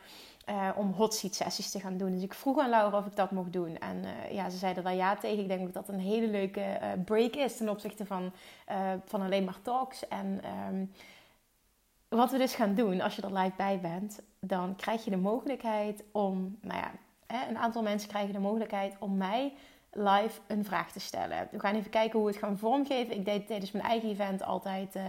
Uh, 0.48 0.68
om 0.76 0.92
hot 0.92 1.14
seat 1.14 1.34
sessies 1.34 1.70
te 1.70 1.80
gaan 1.80 1.96
doen. 1.96 2.12
Dus 2.12 2.22
ik 2.22 2.34
vroeg 2.34 2.58
aan 2.58 2.70
Laura 2.70 2.98
of 2.98 3.06
ik 3.06 3.16
dat 3.16 3.30
mocht 3.30 3.52
doen. 3.52 3.78
En 3.78 4.04
uh, 4.04 4.32
ja, 4.32 4.50
ze 4.50 4.56
zeiden 4.56 4.84
daar 4.84 4.94
ja 4.94 5.16
tegen. 5.16 5.42
Ik 5.42 5.48
denk 5.48 5.64
dat 5.64 5.86
dat 5.86 5.94
een 5.94 6.00
hele 6.00 6.26
leuke 6.26 6.78
break 7.04 7.34
is 7.34 7.56
ten 7.56 7.68
opzichte 7.68 8.06
van, 8.06 8.32
van 9.04 9.22
alleen 9.22 9.44
maar 9.44 9.62
talks. 9.62 10.08
En 10.08 10.40
um, 10.68 10.90
wat 12.08 12.30
we 12.30 12.38
dus 12.38 12.54
gaan 12.54 12.74
doen, 12.74 13.00
als 13.00 13.16
je 13.16 13.22
er 13.22 13.38
live 13.38 13.56
bij 13.56 13.80
bent, 13.80 14.20
dan 14.46 14.76
krijg 14.76 15.04
je 15.04 15.10
de 15.10 15.16
mogelijkheid 15.16 16.04
om, 16.12 16.58
nou 16.60 16.80
ja, 16.80 16.90
een 17.48 17.58
aantal 17.58 17.82
mensen 17.82 18.08
krijgen 18.08 18.32
de 18.32 18.38
mogelijkheid 18.38 18.96
om 18.98 19.16
mij 19.16 19.52
live 19.92 20.40
een 20.46 20.64
vraag 20.64 20.92
te 20.92 21.00
stellen. 21.00 21.48
We 21.50 21.60
gaan 21.60 21.74
even 21.74 21.90
kijken 21.90 22.18
hoe 22.18 22.28
we 22.28 22.34
het 22.34 22.44
gaan 22.44 22.58
vormgeven. 22.58 23.14
Ik 23.14 23.24
deed 23.24 23.46
tijdens 23.46 23.70
mijn 23.70 23.84
eigen 23.84 24.08
event 24.08 24.42
altijd 24.42 24.96
uh, 24.96 25.02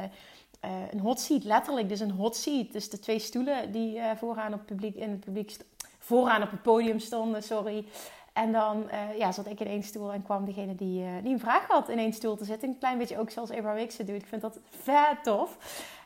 een 0.91 0.99
hot 0.99 1.19
seat, 1.19 1.43
letterlijk 1.43 1.89
dus 1.89 1.99
een 1.99 2.11
hot 2.11 2.35
seat. 2.35 2.71
Dus 2.71 2.89
de 2.89 2.99
twee 2.99 3.19
stoelen 3.19 3.71
die 3.71 3.97
uh, 3.97 4.11
vooraan 4.15 4.53
op 4.53 4.59
het 4.59 4.65
publiek, 4.65 4.95
in 4.95 5.09
het 5.09 5.19
publiek 5.19 5.57
vooraan 5.99 6.43
op 6.43 6.51
het 6.51 6.61
podium 6.61 6.99
stonden, 6.99 7.43
sorry. 7.43 7.85
En 8.33 8.51
dan 8.51 8.89
ja, 9.17 9.31
zat 9.31 9.47
ik 9.47 9.59
in 9.59 9.67
één 9.67 9.83
stoel 9.83 10.13
en 10.13 10.23
kwam 10.23 10.45
degene 10.45 10.75
die, 10.75 11.21
die 11.21 11.33
een 11.33 11.39
vraag 11.39 11.67
had 11.67 11.89
in 11.89 11.97
één 11.97 12.13
stoel 12.13 12.35
te 12.35 12.45
zitten. 12.45 12.69
Een 12.69 12.77
klein 12.77 12.97
beetje 12.97 13.19
ook 13.19 13.29
zoals 13.29 13.49
Abraham 13.49 13.75
Wicks 13.75 13.97
het 13.97 14.07
doet. 14.07 14.15
Ik 14.15 14.27
vind 14.27 14.41
dat 14.41 14.59
vet 14.69 15.23
tof. 15.23 15.57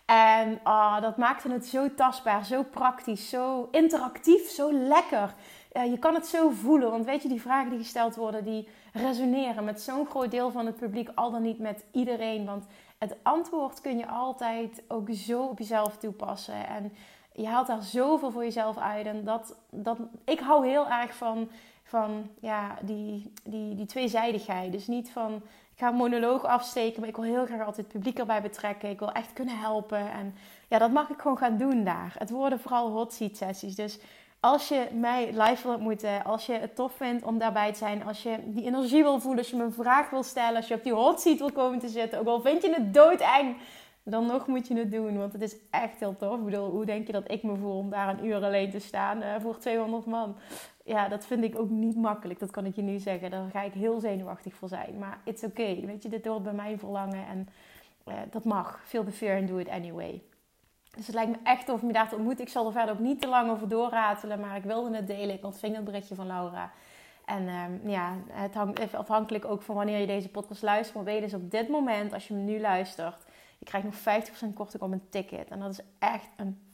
En 0.10 0.60
oh, 0.64 1.02
dat 1.02 1.18
maakte 1.18 1.52
het 1.52 1.66
zo 1.66 1.94
tastbaar, 1.94 2.46
zo 2.46 2.64
praktisch, 2.64 3.30
zo 3.30 3.68
interactief, 3.72 4.50
zo 4.50 4.74
lekker. 4.74 5.34
je 5.74 5.98
kan 6.00 6.14
het 6.14 6.28
zo 6.28 6.50
voelen, 6.50 6.92
want 6.92 7.06
weet 7.06 7.22
je, 7.22 7.28
die 7.28 7.42
vragen 7.42 7.70
die 7.70 7.80
gesteld 7.80 8.16
worden, 8.16 8.44
die 8.44 8.68
resoneren 8.94 9.64
met 9.64 9.82
zo'n 9.82 10.06
groot 10.06 10.32
deel 10.32 10.52
van 10.52 10.66
het 10.66 10.76
publiek, 10.76 11.10
al 11.16 11.32
dan 11.32 11.42
niet 11.42 11.60
met 11.60 11.84
iedereen. 11.92 12.46
Want 12.46 12.66
het 12.98 13.16
antwoord 13.22 13.82
kun 13.82 13.98
je 13.98 14.08
altijd 14.08 14.84
ook 14.88 15.08
zo 15.12 15.42
op 15.44 15.60
jezelf 15.60 15.98
toepassen. 15.98 16.68
En 16.68 16.94
je 17.34 17.48
haalt 17.48 17.68
daar 17.68 17.84
zoveel 17.84 18.32
voor 18.32 18.44
jezelf 18.44 18.78
uit. 18.78 19.06
En 19.06 19.24
dat, 19.24 19.56
dat, 19.70 19.98
ik 20.26 20.40
hou 20.40 20.68
heel 20.68 20.88
erg 20.88 21.16
van, 21.16 21.50
van 21.84 22.30
ja, 22.40 22.78
die, 22.82 23.34
die, 23.44 23.76
die 23.76 23.86
tweezijdigheid. 23.86 24.72
Dus 24.72 24.88
niet 24.88 25.12
van, 25.12 25.42
ik 25.80 25.86
ga 25.86 25.92
een 25.92 25.98
monoloog 25.98 26.46
afsteken, 26.46 27.00
maar 27.00 27.10
ik 27.10 27.16
wil 27.16 27.26
heel 27.26 27.46
graag 27.46 27.60
altijd 27.60 27.78
het 27.78 27.88
publiek 27.88 28.20
erbij 28.20 28.42
betrekken. 28.42 28.90
Ik 28.90 29.00
wil 29.00 29.12
echt 29.12 29.34
kunnen 29.34 29.60
helpen. 29.60 30.12
En 30.12 30.36
ja, 30.68 30.78
dat 30.78 30.92
mag 30.92 31.10
ik 31.10 31.20
gewoon 31.20 31.38
gaan 31.38 31.58
doen 31.58 31.84
daar. 31.84 32.16
Het 32.18 32.30
worden 32.30 32.60
vooral 32.60 32.90
hot 32.90 33.14
seat 33.14 33.38
sessies. 33.38 33.76
Dus 33.76 34.00
als 34.40 34.68
je 34.68 34.88
mij 34.94 35.26
live 35.32 35.64
wil 35.64 35.74
ontmoeten, 35.74 36.24
als 36.24 36.46
je 36.46 36.54
het 36.54 36.76
tof 36.76 36.92
vindt 36.94 37.24
om 37.24 37.38
daarbij 37.38 37.72
te 37.72 37.78
zijn, 37.78 38.06
als 38.06 38.24
je 38.24 38.38
die 38.46 38.66
energie 38.66 39.04
wil 39.04 39.20
voelen, 39.20 39.40
als 39.40 39.50
je 39.50 39.56
me 39.56 39.64
een 39.64 39.74
vraag 39.74 40.10
wil 40.10 40.24
stellen, 40.24 40.56
als 40.56 40.68
je 40.68 40.74
op 40.74 40.84
die 40.84 40.94
hot 40.94 41.22
seat 41.22 41.40
wil 41.40 41.52
komen 41.52 41.80
te 41.80 41.88
zitten, 41.88 42.20
ook 42.20 42.28
al 42.28 42.42
vind 42.42 42.62
je 42.62 42.74
het 42.74 42.94
doodeng, 42.94 43.58
dan 44.10 44.26
nog 44.26 44.48
moet 44.48 44.68
je 44.68 44.78
het 44.78 44.92
doen. 44.92 45.18
Want 45.18 45.34
het 45.34 45.42
is 45.42 45.56
echt 45.70 46.00
heel 46.00 46.16
tof. 46.16 46.38
Ik 46.38 46.46
bedoel, 46.46 46.70
hoe 46.70 46.86
denk 46.86 47.08
je 47.08 47.14
dat 47.14 47.32
ik 47.32 47.44
me 47.44 47.56
voel 47.56 47.78
om 47.78 47.90
daar 47.90 48.10
een 48.10 48.26
uur 48.26 48.44
alleen 48.44 48.72
te 48.72 48.80
staan 48.80 49.18
uh, 49.18 49.36
voor 49.40 49.58
200 49.58 50.06
man? 50.06 50.36
Ja, 50.84 51.08
dat 51.08 51.26
vind 51.26 51.44
ik 51.44 51.60
ook 51.60 51.70
niet 51.70 51.96
makkelijk. 51.96 52.40
Dat 52.40 52.52
kan 52.52 52.66
ik 52.66 52.76
je 52.76 52.82
nu 52.82 53.00
zeggen. 53.00 53.32
Daar 53.32 53.50
ga 53.52 53.62
ik 53.62 53.74
heel 53.74 54.00
zenuwachtig 54.00 54.56
voor 54.56 54.68
zijn. 54.68 54.98
Maar 54.98 55.20
it's 55.24 55.44
okay. 55.44 55.86
Weet 55.86 56.04
je, 56.04 56.10
dit 56.10 56.26
hoort 56.26 56.44
bij 56.44 56.54
mijn 56.54 56.80
verlangen. 56.80 57.28
En 57.28 57.50
uh, 58.08 58.14
dat 58.32 58.44
mag. 58.44 58.82
Feel 58.86 59.04
the 59.04 59.12
fear 59.12 59.40
and 59.40 59.48
do 59.48 59.58
it 59.58 59.70
anyway. 59.70 60.22
Dus 60.96 61.06
het 61.06 61.16
lijkt 61.16 61.32
me 61.32 61.38
echt 61.44 61.66
tof 61.66 61.82
om 61.82 61.88
je 61.88 61.94
daar 61.94 62.10
te 62.10 62.16
ontmoeten. 62.16 62.46
Ik 62.46 62.52
zal 62.52 62.66
er 62.66 62.72
verder 62.72 62.94
ook 62.94 63.00
niet 63.00 63.22
te 63.22 63.28
lang 63.28 63.52
over 63.52 63.68
doorratelen. 63.68 64.40
Maar 64.40 64.56
ik 64.56 64.64
wilde 64.64 64.96
het 64.96 65.08
delen. 65.08 65.36
Ik 65.36 65.46
ontving 65.46 65.78
een 65.78 65.84
berichtje 65.84 66.16
van 66.16 66.28
Laura. 66.28 66.72
En 67.30 67.48
um, 67.48 67.90
ja, 67.90 68.16
het 68.32 68.54
hangt 68.54 68.96
afhankelijk 68.96 69.46
ook 69.46 69.62
van 69.62 69.76
wanneer 69.76 70.00
je 70.00 70.08
deze 70.08 70.30
podcast 70.30 70.62
luistert. 70.62 70.96
Maar 70.96 71.14
weet 71.14 71.22
dus 71.22 71.34
op 71.34 71.52
dit 71.52 71.70
moment, 71.70 72.14
als 72.14 72.28
je 72.28 72.34
hem 72.34 72.46
nu 72.46 72.60
luistert, 72.60 73.26
je 73.60 73.66
krijgt 73.66 73.88
nog 73.88 74.22
50% 74.50 74.54
korting 74.54 74.84
op 74.84 74.92
een 74.92 75.10
ticket. 75.10 75.50
En 75.50 75.60
dat 75.60 75.72
is 75.72 75.80
echt 76.00 76.30
een 76.36 76.70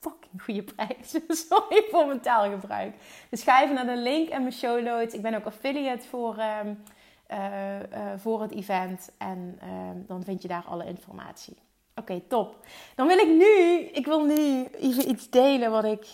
fucking 0.00 0.42
goede 0.42 0.62
prijs. 0.62 1.10
Sorry 1.48 1.84
voor 1.90 2.06
mijn 2.06 2.20
taalgebruik. 2.20 2.94
Dus 3.30 3.42
ga 3.42 3.62
even 3.62 3.74
naar 3.74 3.86
de 3.86 3.96
link 3.96 4.28
en 4.28 4.40
mijn 4.40 4.52
show 4.52 4.84
notes. 4.84 5.14
Ik 5.14 5.22
ben 5.22 5.34
ook 5.34 5.44
affiliate 5.46 6.08
voor, 6.08 6.38
um, 6.38 6.82
uh, 7.30 7.80
uh, 7.80 8.12
voor 8.16 8.42
het 8.42 8.50
event. 8.50 9.10
En 9.18 9.58
um, 9.62 10.04
dan 10.06 10.24
vind 10.24 10.42
je 10.42 10.48
daar 10.48 10.64
alle 10.68 10.86
informatie. 10.86 11.56
Oké, 11.94 12.20
top. 12.20 12.66
Dan 12.94 13.06
wil 13.06 13.18
ik 13.18 13.28
nu, 13.28 13.78
ik 13.92 14.06
wil 14.06 14.24
nu 14.24 14.64
even 14.64 15.08
iets 15.10 15.30
delen 15.30 15.70
wat 15.70 15.84
ik 15.84 16.06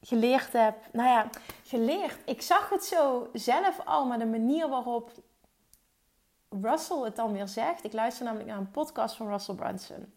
geleerd 0.00 0.52
heb. 0.52 0.76
Nou 0.92 1.08
ja, 1.08 1.30
geleerd. 1.64 2.18
Ik 2.24 2.42
zag 2.42 2.68
het 2.68 2.84
zo 2.84 3.28
zelf 3.32 3.80
al, 3.84 4.06
maar 4.06 4.18
de 4.18 4.26
manier 4.26 4.68
waarop 4.68 5.10
Russell 6.48 7.04
het 7.04 7.16
dan 7.16 7.32
weer 7.32 7.48
zegt. 7.48 7.84
Ik 7.84 7.92
luister 7.92 8.24
namelijk 8.24 8.48
naar 8.48 8.58
een 8.58 8.70
podcast 8.70 9.16
van 9.16 9.28
Russell 9.28 9.54
Brunson. 9.54 10.12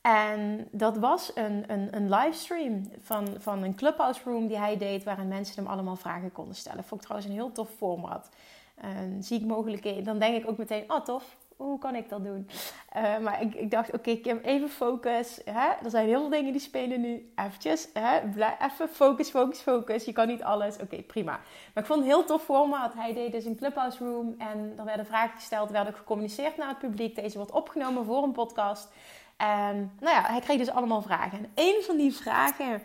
En 0.00 0.68
dat 0.70 0.96
was 0.98 1.30
een, 1.34 1.72
een, 1.72 1.96
een 1.96 2.08
livestream 2.08 2.90
van, 3.00 3.28
van 3.38 3.62
een 3.62 3.74
clubhouse 3.74 4.20
room 4.24 4.46
die 4.46 4.58
hij 4.58 4.76
deed, 4.76 5.04
waarin 5.04 5.28
mensen 5.28 5.62
hem 5.62 5.72
allemaal 5.72 5.96
vragen 5.96 6.32
konden 6.32 6.54
stellen. 6.54 6.84
Vond 6.84 7.00
ik 7.00 7.06
trouwens 7.06 7.32
een 7.32 7.38
heel 7.38 7.52
tof 7.52 7.70
format. 7.76 8.28
En 8.74 9.22
zie 9.22 9.40
ik 9.40 9.46
mogelijkheden. 9.46 10.04
Dan 10.04 10.18
denk 10.18 10.42
ik 10.42 10.48
ook 10.48 10.58
meteen, 10.58 10.92
oh 10.92 11.00
tof, 11.00 11.36
hoe 11.60 11.78
kan 11.78 11.94
ik 11.94 12.08
dat 12.08 12.24
doen? 12.24 12.48
Uh, 12.96 13.18
maar 13.18 13.42
ik, 13.42 13.54
ik 13.54 13.70
dacht, 13.70 13.88
oké, 13.88 13.96
okay, 13.96 14.16
Kim, 14.16 14.40
even 14.42 14.68
focus. 14.68 15.40
Hè? 15.44 15.68
Er 15.84 15.90
zijn 15.90 16.06
heel 16.06 16.20
veel 16.20 16.30
dingen 16.30 16.52
die 16.52 16.60
spelen 16.60 17.00
nu. 17.00 17.32
Eventjes, 17.36 17.88
hè? 17.92 18.20
Blijf, 18.34 18.54
even 18.60 18.88
focus, 18.88 19.30
focus, 19.30 19.58
focus. 19.58 20.04
Je 20.04 20.12
kan 20.12 20.26
niet 20.26 20.42
alles. 20.42 20.78
Oké, 20.78 20.96
prima. 20.96 21.40
Maar 21.74 21.82
ik 21.82 21.86
vond 21.86 21.98
het 21.98 22.08
heel 22.08 22.24
tof 22.24 22.42
format. 22.42 22.94
Hij 22.94 23.14
deed 23.14 23.32
dus 23.32 23.44
een 23.44 23.56
clubhouse 23.56 24.04
room 24.04 24.34
en 24.38 24.74
er 24.76 24.84
werden 24.84 25.06
vragen 25.06 25.36
gesteld. 25.36 25.66
Er 25.66 25.72
werd 25.72 25.88
ook 25.88 25.96
gecommuniceerd 25.96 26.56
naar 26.56 26.68
het 26.68 26.78
publiek. 26.78 27.14
Deze 27.14 27.36
wordt 27.36 27.52
opgenomen 27.52 28.04
voor 28.04 28.22
een 28.22 28.32
podcast. 28.32 28.88
En 29.36 29.92
nou 30.00 30.14
ja, 30.14 30.22
hij 30.22 30.40
kreeg 30.40 30.58
dus 30.58 30.70
allemaal 30.70 31.02
vragen. 31.02 31.38
En 31.38 31.50
een 31.54 31.82
van 31.82 31.96
die 31.96 32.14
vragen 32.14 32.82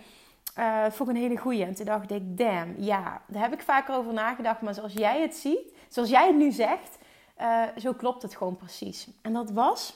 uh, 0.59 0.83
vond 0.89 1.09
ik 1.09 1.15
een 1.15 1.21
hele 1.21 1.37
goeie. 1.37 1.65
En 1.65 1.75
toen 1.75 1.85
dacht 1.85 2.11
ik, 2.11 2.37
damn, 2.37 2.75
ja, 2.77 3.21
daar 3.27 3.41
heb 3.41 3.53
ik 3.53 3.61
vaker 3.61 3.95
over 3.95 4.13
nagedacht. 4.13 4.61
Maar 4.61 4.73
zoals 4.73 4.93
jij 4.93 5.21
het 5.21 5.35
ziet, 5.35 5.73
zoals 5.89 6.09
jij 6.09 6.27
het 6.27 6.35
nu 6.35 6.51
zegt 6.51 6.97
uh, 7.41 7.63
zo 7.77 7.93
klopt 7.93 8.21
het 8.21 8.35
gewoon 8.35 8.55
precies. 8.55 9.07
En 9.21 9.33
dat 9.33 9.51
was, 9.51 9.93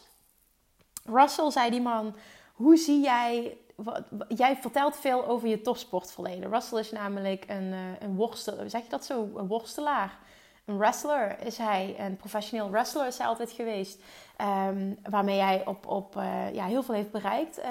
Russell 1.05 1.51
zei 1.51 1.69
die 1.69 1.81
man, 1.81 2.15
hoe 2.53 2.77
zie 2.77 3.01
jij, 3.01 3.57
wat, 3.75 4.03
jij 4.27 4.55
vertelt 4.55 4.95
veel 4.95 5.25
over 5.25 5.47
je 5.47 5.61
topsportverleden. 5.61 6.51
Russell 6.51 6.79
is 6.79 6.91
namelijk 6.91 7.45
een, 7.47 7.71
uh, 7.73 7.79
een 7.99 8.15
worstelaar, 8.15 8.69
zeg 8.69 8.83
je 8.83 8.89
dat 8.89 9.05
zo, 9.05 9.29
een 9.35 9.47
worstelaar. 9.47 10.17
Een 10.65 10.77
wrestler 10.77 11.45
is 11.45 11.57
hij, 11.57 11.95
een 11.99 12.17
professioneel 12.17 12.69
wrestler 12.69 13.07
is 13.07 13.17
hij 13.17 13.27
altijd 13.27 13.51
geweest. 13.51 14.01
Um, 14.67 14.97
waarmee 15.09 15.39
hij 15.39 15.65
op, 15.65 15.87
op 15.87 16.15
uh, 16.15 16.53
ja, 16.53 16.65
heel 16.65 16.83
veel 16.83 16.95
heeft 16.95 17.11
bereikt 17.11 17.61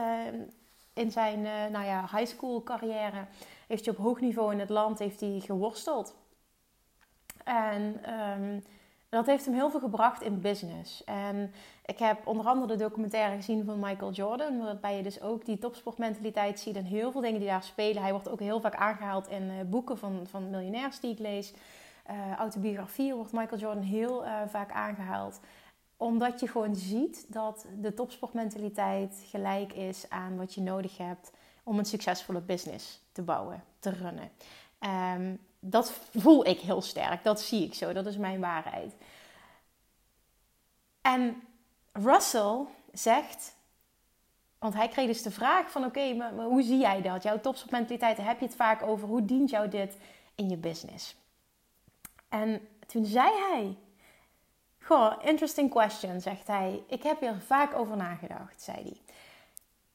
in 0.93 1.11
zijn 1.11 1.43
nou 1.73 1.85
ja, 1.85 2.09
high 2.13 2.27
school 2.27 2.63
carrière. 2.63 3.27
Heeft 3.67 3.85
hij 3.85 3.95
op 3.95 4.05
hoog 4.05 4.21
niveau 4.21 4.53
in 4.53 4.59
het 4.59 4.69
land 4.69 4.99
heeft 4.99 5.21
hij 5.21 5.41
geworsteld. 5.45 6.15
En 7.45 8.13
um, 8.41 8.65
dat 9.09 9.27
heeft 9.27 9.45
hem 9.45 9.55
heel 9.55 9.71
veel 9.71 9.81
gebracht 9.81 10.23
in 10.23 10.41
business. 10.41 11.05
En 11.05 11.53
ik 11.85 11.99
heb 11.99 12.27
onder 12.27 12.47
andere 12.47 12.77
de 12.77 12.83
documentaire 12.83 13.37
gezien 13.37 13.65
van 13.65 13.79
Michael 13.81 14.13
Jordan, 14.13 14.59
waarbij 14.59 14.97
je 14.97 15.03
dus 15.03 15.21
ook 15.21 15.45
die 15.45 15.59
topsportmentaliteit 15.59 16.61
ziet 16.61 16.77
en 16.77 16.85
heel 16.85 17.13
veel 17.13 17.21
dingen 17.21 17.41
die 17.41 17.49
daar 17.49 17.63
spelen. 17.63 18.03
Hij 18.03 18.13
wordt 18.13 18.29
ook 18.29 18.41
heel 18.41 18.61
vaak 18.61 18.75
aangehaald 18.75 19.29
in 19.29 19.43
uh, 19.43 19.55
boeken 19.67 19.99
van, 19.99 20.27
van 20.31 20.51
miljonairs 20.51 21.01
die 21.01 21.11
ik 21.11 21.19
lees. 21.19 21.53
Uh, 22.11 22.35
autobiografieën 22.35 23.15
wordt 23.15 23.33
Michael 23.33 23.61
Jordan 23.61 23.83
heel 23.83 24.25
uh, 24.25 24.33
vaak 24.47 24.73
aangehaald. 24.73 25.41
Omdat 25.97 26.41
je 26.41 26.49
gewoon 26.49 26.75
ziet 26.75 27.27
dat 27.29 27.67
de 27.81 27.95
topsportmentaliteit 27.95 29.23
gelijk 29.31 29.73
is 29.73 30.11
aan 30.11 30.37
wat 30.37 30.55
je 30.55 30.61
nodig 30.61 30.97
hebt 30.97 31.33
om 31.63 31.79
een 31.79 31.85
succesvolle 31.85 32.41
business 32.41 33.01
te 33.13 33.23
bouwen, 33.23 33.63
te 33.79 33.91
runnen. 33.91 34.31
Um, 35.17 35.39
dat 35.61 35.93
voel 36.17 36.47
ik 36.47 36.61
heel 36.61 36.83
sterk. 36.83 37.25
Dat 37.25 37.41
zie 37.41 37.65
ik 37.65 37.75
zo. 37.75 37.93
Dat 37.93 38.07
is 38.07 38.17
mijn 38.17 38.41
waarheid. 38.41 38.95
En 41.01 41.43
Russell 41.93 42.65
zegt, 42.93 43.57
want 44.59 44.75
hij 44.75 44.89
kreeg 44.89 45.07
dus 45.07 45.23
de 45.23 45.31
vraag 45.31 45.71
van 45.71 45.85
oké, 45.85 46.15
maar, 46.15 46.33
hoe 46.33 46.63
zie 46.63 46.79
jij 46.79 47.03
dat? 47.03 47.23
Jouw 47.23 47.41
topsportmentaliteit, 47.41 48.17
heb 48.17 48.39
je 48.39 48.47
het 48.47 48.55
vaak 48.55 48.83
over 48.83 49.09
hoe 49.09 49.25
dient 49.25 49.51
jou 49.51 49.69
dit 49.69 49.97
in 50.35 50.49
je 50.49 50.57
business? 50.57 51.17
En 52.29 52.69
toen 52.87 53.05
zei 53.05 53.31
hij, 53.51 53.77
goh, 54.81 55.13
interesting 55.23 55.71
question, 55.71 56.21
zegt 56.21 56.47
hij. 56.47 56.83
Ik 56.87 57.03
heb 57.03 57.21
hier 57.21 57.41
vaak 57.47 57.75
over 57.75 57.97
nagedacht, 57.97 58.63
zei 58.63 58.77
hij. 58.83 59.01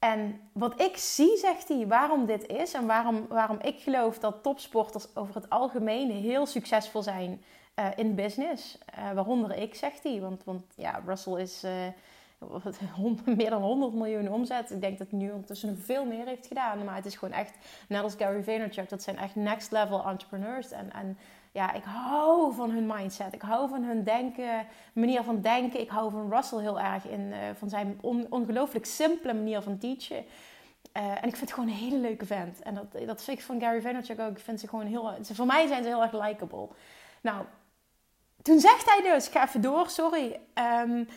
En 0.03 0.39
wat 0.51 0.81
ik 0.81 0.97
zie, 0.97 1.37
zegt 1.37 1.67
hij, 1.67 1.87
waarom 1.87 2.25
dit 2.25 2.47
is 2.47 2.73
en 2.73 2.85
waarom, 2.85 3.27
waarom 3.27 3.57
ik 3.61 3.79
geloof 3.79 4.19
dat 4.19 4.43
topsporters 4.43 5.15
over 5.15 5.35
het 5.35 5.49
algemeen 5.49 6.11
heel 6.11 6.45
succesvol 6.45 7.01
zijn 7.01 7.43
uh, 7.75 7.87
in 7.95 8.15
business. 8.15 8.77
Uh, 8.99 9.11
waaronder 9.11 9.57
ik, 9.57 9.75
zegt 9.75 10.03
hij. 10.03 10.19
Want, 10.19 10.43
want 10.43 10.63
ja, 10.75 11.01
Russell 11.05 11.41
is 11.41 11.63
uh, 12.83 13.35
meer 13.37 13.49
dan 13.49 13.61
100 13.61 13.93
miljoen 13.93 14.31
omzet. 14.31 14.71
Ik 14.71 14.81
denk 14.81 14.97
dat 14.97 15.09
hij 15.09 15.19
nu 15.19 15.31
ondertussen 15.31 15.77
veel 15.77 16.05
meer 16.05 16.25
heeft 16.25 16.47
gedaan. 16.47 16.83
Maar 16.83 16.95
het 16.95 17.05
is 17.05 17.15
gewoon 17.15 17.33
echt, 17.33 17.57
net 17.87 18.03
als 18.03 18.15
Gary 18.15 18.43
Vaynerchuk, 18.43 18.89
dat 18.89 19.03
zijn 19.03 19.17
echt 19.17 19.35
next 19.35 19.71
level 19.71 20.05
entrepreneurs. 20.05 20.71
En, 20.71 20.93
en 20.93 21.17
ja, 21.53 21.73
ik 21.73 21.83
hou 21.83 22.53
van 22.53 22.69
hun 22.69 22.85
mindset. 22.85 23.33
Ik 23.33 23.41
hou 23.41 23.69
van 23.69 23.83
hun 23.83 24.03
denken, 24.03 24.67
manier 24.93 25.23
van 25.23 25.41
denken. 25.41 25.79
Ik 25.79 25.89
hou 25.89 26.11
van 26.11 26.33
Russell 26.33 26.59
heel 26.59 26.79
erg 26.79 27.07
in, 27.07 27.19
uh, 27.19 27.37
van 27.57 27.69
zijn 27.69 27.97
on, 28.01 28.25
ongelooflijk 28.29 28.85
simpele 28.85 29.33
manier 29.33 29.61
van 29.61 29.77
teachen. 29.77 30.25
Uh, 30.97 31.03
en 31.09 31.27
ik 31.27 31.35
vind 31.35 31.39
het 31.39 31.53
gewoon 31.53 31.69
een 31.69 31.75
hele 31.75 31.97
leuke 31.97 32.25
vent. 32.25 32.61
En 32.61 32.75
dat, 32.75 33.07
dat 33.07 33.23
vind 33.23 33.37
ik 33.37 33.43
van 33.43 33.59
Gary 33.59 33.81
Vaynerchuk 33.81 34.19
ook. 34.19 34.37
Ik 34.37 34.43
vind 34.43 34.59
ze 34.59 34.67
gewoon 34.67 34.85
heel... 34.85 35.13
Voor 35.21 35.45
mij 35.45 35.67
zijn 35.67 35.83
ze 35.83 35.89
heel 35.89 36.01
erg 36.01 36.11
likable. 36.11 36.67
Nou, 37.21 37.45
toen 38.41 38.59
zegt 38.59 38.89
hij 38.89 39.13
dus... 39.13 39.27
Ik 39.27 39.31
ga 39.31 39.43
even 39.43 39.61
door, 39.61 39.89
sorry. 39.89 40.39
Um, 40.83 41.07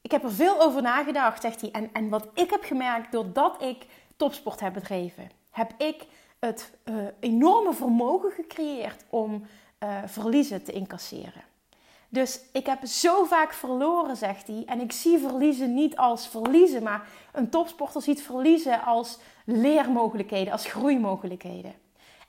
ik 0.00 0.10
heb 0.10 0.24
er 0.24 0.32
veel 0.32 0.60
over 0.60 0.82
nagedacht, 0.82 1.42
zegt 1.42 1.60
hij. 1.60 1.70
En, 1.70 1.92
en 1.92 2.08
wat 2.08 2.28
ik 2.34 2.50
heb 2.50 2.64
gemerkt 2.64 3.12
doordat 3.12 3.62
ik 3.62 3.86
topsport 4.16 4.60
heb 4.60 4.72
bedreven... 4.72 5.30
heb 5.50 5.72
ik 5.76 6.06
het 6.40 6.70
uh, 6.84 6.94
enorme 7.20 7.72
vermogen 7.72 8.30
gecreëerd 8.30 9.04
om 9.08 9.44
uh, 9.82 9.98
verliezen 10.06 10.62
te 10.62 10.72
incasseren. 10.72 11.42
Dus 12.08 12.40
ik 12.52 12.66
heb 12.66 12.84
zo 12.84 13.24
vaak 13.24 13.52
verloren, 13.52 14.16
zegt 14.16 14.46
hij. 14.46 14.62
En 14.66 14.80
ik 14.80 14.92
zie 14.92 15.18
verliezen 15.18 15.74
niet 15.74 15.96
als 15.96 16.28
verliezen, 16.28 16.82
maar 16.82 17.08
een 17.32 17.50
topsporter 17.50 18.02
ziet 18.02 18.22
verliezen 18.22 18.82
als 18.82 19.18
leermogelijkheden, 19.44 20.52
als 20.52 20.66
groeimogelijkheden. 20.66 21.74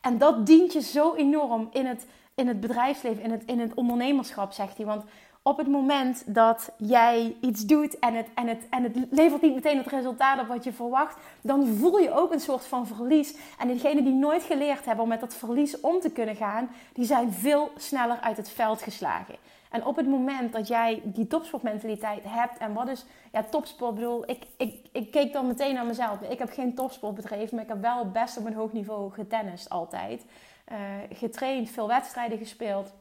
En 0.01 0.17
dat 0.17 0.45
dient 0.45 0.73
je 0.73 0.81
zo 0.81 1.13
enorm 1.13 1.69
in 1.71 1.85
het, 1.85 2.05
in 2.35 2.47
het 2.47 2.59
bedrijfsleven, 2.59 3.23
in 3.23 3.31
het, 3.31 3.43
in 3.45 3.59
het 3.59 3.73
ondernemerschap, 3.73 4.51
zegt 4.51 4.77
hij. 4.77 4.85
Want 4.85 5.03
op 5.43 5.57
het 5.57 5.67
moment 5.67 6.24
dat 6.25 6.71
jij 6.77 7.36
iets 7.41 7.65
doet 7.65 8.00
en 8.00 8.13
het, 8.13 8.27
en, 8.33 8.48
het, 8.48 8.67
en 8.69 8.83
het 8.83 8.98
levert 9.10 9.41
niet 9.41 9.53
meteen 9.53 9.77
het 9.77 9.88
resultaat 9.88 10.39
op 10.39 10.48
wat 10.48 10.63
je 10.63 10.74
verwacht, 10.74 11.17
dan 11.41 11.67
voel 11.67 11.98
je 11.98 12.12
ook 12.12 12.33
een 12.33 12.39
soort 12.39 12.65
van 12.65 12.88
verlies. 12.88 13.36
En 13.60 13.67
diegenen 13.67 14.03
die 14.03 14.13
nooit 14.13 14.43
geleerd 14.43 14.86
hebben 14.86 15.03
om 15.03 15.10
met 15.10 15.19
dat 15.19 15.33
verlies 15.33 15.79
om 15.79 16.00
te 16.00 16.12
kunnen 16.12 16.36
gaan, 16.36 16.69
die 16.93 17.05
zijn 17.05 17.31
veel 17.31 17.71
sneller 17.77 18.19
uit 18.19 18.38
het 18.38 18.50
veld 18.50 18.81
geslagen. 18.81 19.36
En 19.69 19.86
op 19.86 19.95
het 19.95 20.07
moment 20.07 20.53
dat 20.53 20.67
jij 20.67 21.01
die 21.03 21.27
topsportmentaliteit 21.27 22.24
hebt, 22.27 22.57
en 22.57 22.74
wat 22.74 22.88
is 22.88 23.05
ja, 23.31 23.43
topsport? 23.43 23.91
Ik 23.91 23.95
bedoel, 23.98 24.29
ik, 24.29 24.43
ik, 24.57 24.86
ik 24.91 25.12
keek 25.12 25.33
dan 25.33 25.48
meteen 25.48 25.74
naar 25.74 25.86
mezelf. 25.86 26.21
Ik 26.21 26.39
heb 26.39 26.51
geen 26.51 26.75
topsportbedrijf, 26.75 27.51
maar 27.51 27.63
ik 27.63 27.69
heb 27.69 27.81
wel 27.81 28.12
best 28.12 28.38
op 28.38 28.45
een 28.45 28.53
hoog 28.53 28.74
niveau 28.74 29.12
getennist 29.12 29.69
altijd. 29.69 30.25
Uh, 30.71 30.77
getraind, 31.13 31.69
veel 31.69 31.88
wedstrijden 31.88 32.38
gespeeld 32.38 32.93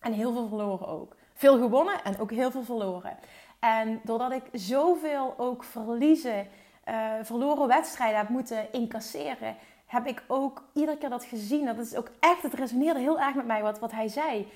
en 0.00 0.12
heel 0.12 0.32
veel 0.32 0.48
verloren 0.48 0.88
ook 0.88 1.16
veel 1.36 1.58
gewonnen 1.58 2.04
en 2.04 2.18
ook 2.18 2.30
heel 2.30 2.50
veel 2.50 2.64
verloren. 2.64 3.18
En 3.58 4.00
doordat 4.04 4.32
ik 4.32 4.42
zoveel 4.52 5.34
ook 5.36 5.64
verliezen, 5.64 6.48
uh, 6.88 7.12
verloren 7.22 7.68
wedstrijden 7.68 8.18
heb 8.18 8.28
moeten 8.28 8.72
incasseren, 8.72 9.56
heb 9.86 10.06
ik 10.06 10.22
ook 10.26 10.62
iedere 10.72 10.98
keer 10.98 11.08
dat 11.08 11.24
gezien. 11.24 11.64
Dat 11.64 11.78
is 11.78 11.96
ook 11.96 12.10
echt, 12.20 12.42
het 12.42 12.54
resoneerde 12.54 13.00
heel 13.00 13.20
erg 13.20 13.34
met 13.34 13.46
mij 13.46 13.62
wat, 13.62 13.78
wat 13.78 13.92
hij 13.92 14.08
zei. 14.08 14.48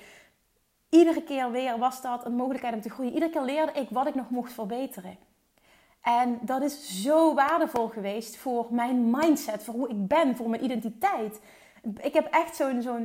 iedere 0.89 1.23
keer 1.23 1.51
weer 1.51 1.77
was 1.77 2.01
dat 2.01 2.25
een 2.25 2.35
mogelijkheid 2.35 2.73
om 2.73 2.81
te 2.81 2.89
groeien. 2.89 3.13
Iedere 3.13 3.31
keer 3.31 3.41
leerde 3.41 3.71
ik 3.71 3.89
wat 3.89 4.07
ik 4.07 4.15
nog 4.15 4.29
mocht 4.29 4.53
verbeteren. 4.53 5.17
En 6.01 6.39
dat 6.41 6.61
is 6.61 7.03
zo 7.03 7.33
waardevol 7.33 7.87
geweest 7.87 8.37
voor 8.37 8.67
mijn 8.69 9.09
mindset, 9.09 9.63
voor 9.63 9.73
hoe 9.73 9.89
ik 9.89 10.07
ben, 10.07 10.35
voor 10.35 10.49
mijn 10.49 10.63
identiteit. 10.63 11.41
Ik 12.01 12.13
heb 12.13 12.27
echt 12.31 12.55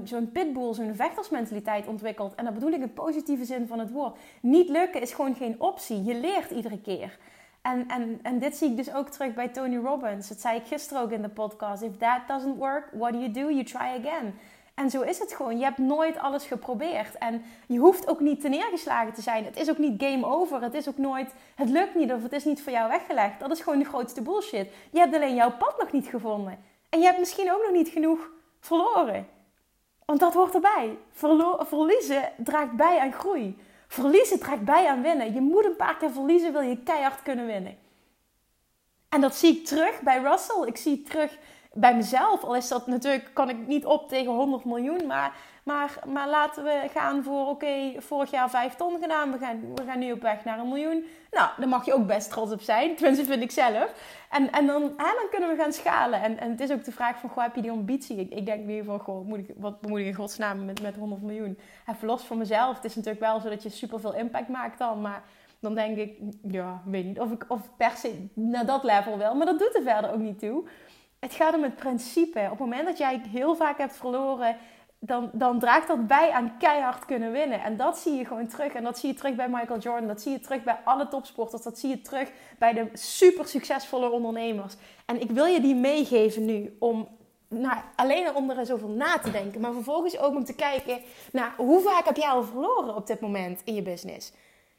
zo'n 0.04 0.30
pitbull, 0.32 0.74
zo'n 0.74 0.94
vechtersmentaliteit 0.94 1.86
ontwikkeld. 1.86 2.34
En 2.34 2.44
dat 2.44 2.54
bedoel 2.54 2.70
ik 2.70 2.80
in 2.80 2.92
positieve 2.92 3.44
zin 3.44 3.66
van 3.66 3.78
het 3.78 3.90
woord. 3.90 4.18
Niet 4.40 4.68
lukken 4.68 5.00
is 5.00 5.12
gewoon 5.12 5.34
geen 5.34 5.60
optie. 5.60 6.04
Je 6.04 6.14
leert 6.14 6.50
iedere 6.50 6.80
keer. 6.80 7.18
En, 7.62 7.88
en, 7.88 8.18
en 8.22 8.38
dit 8.38 8.56
zie 8.56 8.70
ik 8.70 8.76
dus 8.76 8.94
ook 8.94 9.08
terug 9.08 9.34
bij 9.34 9.48
Tony 9.48 9.76
Robbins. 9.76 10.28
Dat 10.28 10.40
zei 10.40 10.56
ik 10.56 10.66
gisteren 10.66 11.02
ook 11.02 11.10
in 11.10 11.22
de 11.22 11.28
podcast. 11.28 11.82
If 11.82 11.96
that 11.96 12.20
doesn't 12.26 12.56
work, 12.56 12.88
what 12.92 13.12
do 13.12 13.18
you 13.18 13.30
do? 13.30 13.40
You 13.40 13.64
try 13.64 14.04
again. 14.04 14.34
En 14.74 14.90
zo 14.90 15.00
is 15.00 15.18
het 15.18 15.32
gewoon. 15.32 15.58
Je 15.58 15.64
hebt 15.64 15.78
nooit 15.78 16.18
alles 16.18 16.46
geprobeerd. 16.46 17.18
En 17.18 17.42
je 17.66 17.78
hoeft 17.78 18.08
ook 18.08 18.20
niet 18.20 18.40
te 18.40 18.48
neergeslagen 18.48 19.12
te 19.12 19.22
zijn. 19.22 19.44
Het 19.44 19.56
is 19.56 19.70
ook 19.70 19.78
niet 19.78 20.02
game 20.02 20.26
over. 20.26 20.62
Het 20.62 20.74
is 20.74 20.88
ook 20.88 20.98
nooit, 20.98 21.32
het 21.54 21.68
lukt 21.68 21.94
niet 21.94 22.12
of 22.12 22.22
het 22.22 22.32
is 22.32 22.44
niet 22.44 22.62
voor 22.62 22.72
jou 22.72 22.88
weggelegd. 22.88 23.40
Dat 23.40 23.50
is 23.50 23.60
gewoon 23.60 23.78
de 23.78 23.84
grootste 23.84 24.22
bullshit. 24.22 24.72
Je 24.90 24.98
hebt 24.98 25.14
alleen 25.14 25.34
jouw 25.34 25.52
pad 25.52 25.74
nog 25.78 25.92
niet 25.92 26.06
gevonden. 26.06 26.58
En 26.88 26.98
je 26.98 27.04
hebt 27.04 27.18
misschien 27.18 27.52
ook 27.52 27.62
nog 27.62 27.72
niet 27.72 27.88
genoeg 27.88 28.30
verloren. 28.60 29.28
Want 30.04 30.20
dat 30.20 30.34
hoort 30.34 30.54
erbij. 30.54 30.98
Verliezen 31.58 32.32
draagt 32.36 32.72
bij 32.72 32.98
aan 32.98 33.12
groei. 33.12 33.58
Verliezen 33.88 34.38
draagt 34.38 34.64
bij 34.64 34.88
aan 34.88 35.02
winnen. 35.02 35.34
Je 35.34 35.40
moet 35.40 35.64
een 35.64 35.76
paar 35.76 35.96
keer 35.96 36.10
verliezen, 36.10 36.52
wil 36.52 36.60
je 36.60 36.82
keihard 36.82 37.22
kunnen 37.22 37.46
winnen. 37.46 37.78
En 39.08 39.20
dat 39.20 39.34
zie 39.34 39.56
ik 39.56 39.64
terug 39.64 40.00
bij 40.00 40.22
Russell. 40.22 40.66
Ik 40.66 40.76
zie 40.76 40.92
het 40.92 41.06
terug 41.06 41.38
bij 41.76 41.96
mezelf. 41.96 42.44
Al 42.44 42.56
is 42.56 42.68
dat 42.68 42.86
natuurlijk, 42.86 43.30
kan 43.32 43.48
ik 43.48 43.66
niet 43.66 43.86
op 43.86 44.08
tegen 44.08 44.32
100 44.32 44.64
miljoen. 44.64 45.06
Maar, 45.06 45.36
maar, 45.62 45.98
maar 46.06 46.28
laten 46.28 46.64
we 46.64 46.88
gaan 46.92 47.22
voor, 47.22 47.48
oké, 47.48 47.92
vorig 47.96 48.30
jaar 48.30 48.50
5 48.50 48.74
ton 48.74 48.98
gedaan. 49.00 49.32
We 49.32 49.38
gaan, 49.38 49.74
we 49.74 49.82
gaan 49.86 49.98
nu 49.98 50.12
op 50.12 50.22
weg 50.22 50.44
naar 50.44 50.58
een 50.58 50.68
miljoen. 50.68 51.04
Nou, 51.30 51.48
daar 51.58 51.68
mag 51.68 51.84
je 51.84 51.94
ook 51.94 52.06
best 52.06 52.30
trots 52.30 52.52
op 52.52 52.60
zijn. 52.60 52.96
Tenminste, 52.96 53.24
vind 53.24 53.42
ik 53.42 53.50
zelf. 53.50 53.92
En, 54.30 54.52
en 54.52 54.66
dan, 54.66 54.82
dan 54.96 55.28
kunnen 55.30 55.48
we 55.48 55.62
gaan 55.62 55.72
schalen. 55.72 56.22
En, 56.22 56.38
en 56.38 56.50
het 56.50 56.60
is 56.60 56.70
ook 56.70 56.84
de 56.84 56.92
vraag 56.92 57.18
van, 57.18 57.30
goh, 57.30 57.42
heb 57.42 57.54
je 57.54 57.62
die 57.62 57.70
ambitie? 57.70 58.28
Ik, 58.28 58.46
denk 58.46 58.64
nu 58.64 58.84
van, 58.84 59.00
goh, 59.00 59.26
moet 59.26 59.38
ik, 59.38 59.54
wat 59.56 59.86
moet 59.86 59.98
ik 59.98 60.06
in 60.06 60.14
godsnaam 60.14 60.64
met, 60.64 60.82
met 60.82 60.96
100 60.96 61.22
miljoen? 61.22 61.58
Even 61.90 62.06
los 62.06 62.22
van 62.22 62.38
mezelf. 62.38 62.76
Het 62.76 62.84
is 62.84 62.94
natuurlijk 62.94 63.24
wel 63.24 63.40
zo 63.40 63.48
dat 63.48 63.62
je 63.62 63.68
super 63.68 64.00
veel 64.00 64.14
impact 64.14 64.48
maakt 64.48 64.78
dan. 64.78 65.00
Maar 65.00 65.22
dan 65.60 65.74
denk 65.74 65.96
ik, 65.96 66.18
ja, 66.42 66.82
weet 66.84 67.04
niet 67.04 67.20
of 67.20 67.30
ik 67.30 67.44
of 67.48 67.60
per 67.76 67.90
se 67.90 68.28
naar 68.34 68.66
dat 68.66 68.84
level 68.84 69.18
wel. 69.18 69.34
Maar 69.34 69.46
dat 69.46 69.58
doet 69.58 69.76
er 69.76 69.82
verder 69.82 70.12
ook 70.12 70.18
niet 70.18 70.38
toe. 70.38 70.64
Het 71.18 71.34
gaat 71.34 71.54
om 71.54 71.62
het 71.62 71.76
principe. 71.76 72.40
Op 72.44 72.50
het 72.50 72.58
moment 72.58 72.86
dat 72.86 72.98
jij 72.98 73.20
heel 73.28 73.54
vaak 73.54 73.78
hebt 73.78 73.96
verloren, 73.96 74.56
dan, 74.98 75.30
dan 75.32 75.58
draagt 75.58 75.88
dat 75.88 76.06
bij 76.06 76.30
aan 76.30 76.56
keihard 76.58 77.04
kunnen 77.04 77.32
winnen. 77.32 77.62
En 77.62 77.76
dat 77.76 77.98
zie 77.98 78.14
je 78.14 78.24
gewoon 78.24 78.46
terug. 78.46 78.72
En 78.72 78.84
dat 78.84 78.98
zie 78.98 79.08
je 79.08 79.16
terug 79.16 79.34
bij 79.34 79.48
Michael 79.48 79.78
Jordan. 79.78 80.06
Dat 80.06 80.22
zie 80.22 80.32
je 80.32 80.40
terug 80.40 80.62
bij 80.62 80.78
alle 80.84 81.08
topsporters. 81.08 81.62
Dat 81.62 81.78
zie 81.78 81.88
je 81.88 82.00
terug 82.00 82.30
bij 82.58 82.72
de 82.72 82.88
super 82.92 83.48
succesvolle 83.48 84.10
ondernemers. 84.10 84.74
En 85.06 85.20
ik 85.20 85.30
wil 85.30 85.44
je 85.44 85.60
die 85.60 85.74
meegeven 85.74 86.44
nu 86.44 86.76
om 86.78 87.08
nou, 87.48 87.76
alleen 87.96 88.34
om 88.34 88.50
er 88.50 88.58
eens 88.58 88.70
over 88.70 88.88
na 88.88 89.18
te 89.18 89.30
denken. 89.30 89.60
Maar 89.60 89.72
vervolgens 89.72 90.18
ook 90.18 90.34
om 90.34 90.44
te 90.44 90.54
kijken 90.54 91.00
naar 91.32 91.54
hoe 91.56 91.80
vaak 91.80 92.04
heb 92.04 92.16
jij 92.16 92.28
al 92.28 92.42
verloren 92.42 92.94
op 92.94 93.06
dit 93.06 93.20
moment 93.20 93.60
in 93.64 93.74
je 93.74 93.82
business. 93.82 94.32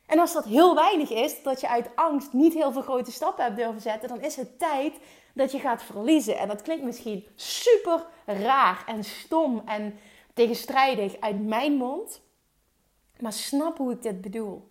En 0.05 0.19
als 0.19 0.33
dat 0.33 0.45
heel 0.45 0.75
weinig 0.75 1.11
is, 1.11 1.43
dat 1.43 1.61
je 1.61 1.69
uit 1.69 1.89
angst 1.95 2.33
niet 2.33 2.53
heel 2.53 2.71
veel 2.71 2.81
grote 2.81 3.11
stappen 3.11 3.43
hebt 3.43 3.57
durven 3.57 3.81
zetten, 3.81 4.09
dan 4.09 4.21
is 4.21 4.35
het 4.35 4.59
tijd 4.59 4.93
dat 5.37 5.51
je 5.51 5.59
gaat 5.59 5.83
verliezen. 5.83 6.37
En 6.37 6.47
dat 6.47 6.61
klinkt 6.61 6.83
misschien 6.83 7.25
super 7.35 8.05
raar 8.25 8.83
en 8.87 9.03
stom 9.03 9.61
en 9.65 9.99
tegenstrijdig 10.33 11.19
uit 11.19 11.45
mijn 11.45 11.73
mond. 11.73 12.21
Maar 13.19 13.33
snap 13.33 13.77
hoe 13.77 13.91
ik 13.91 14.01
dit 14.01 14.21
bedoel. 14.21 14.67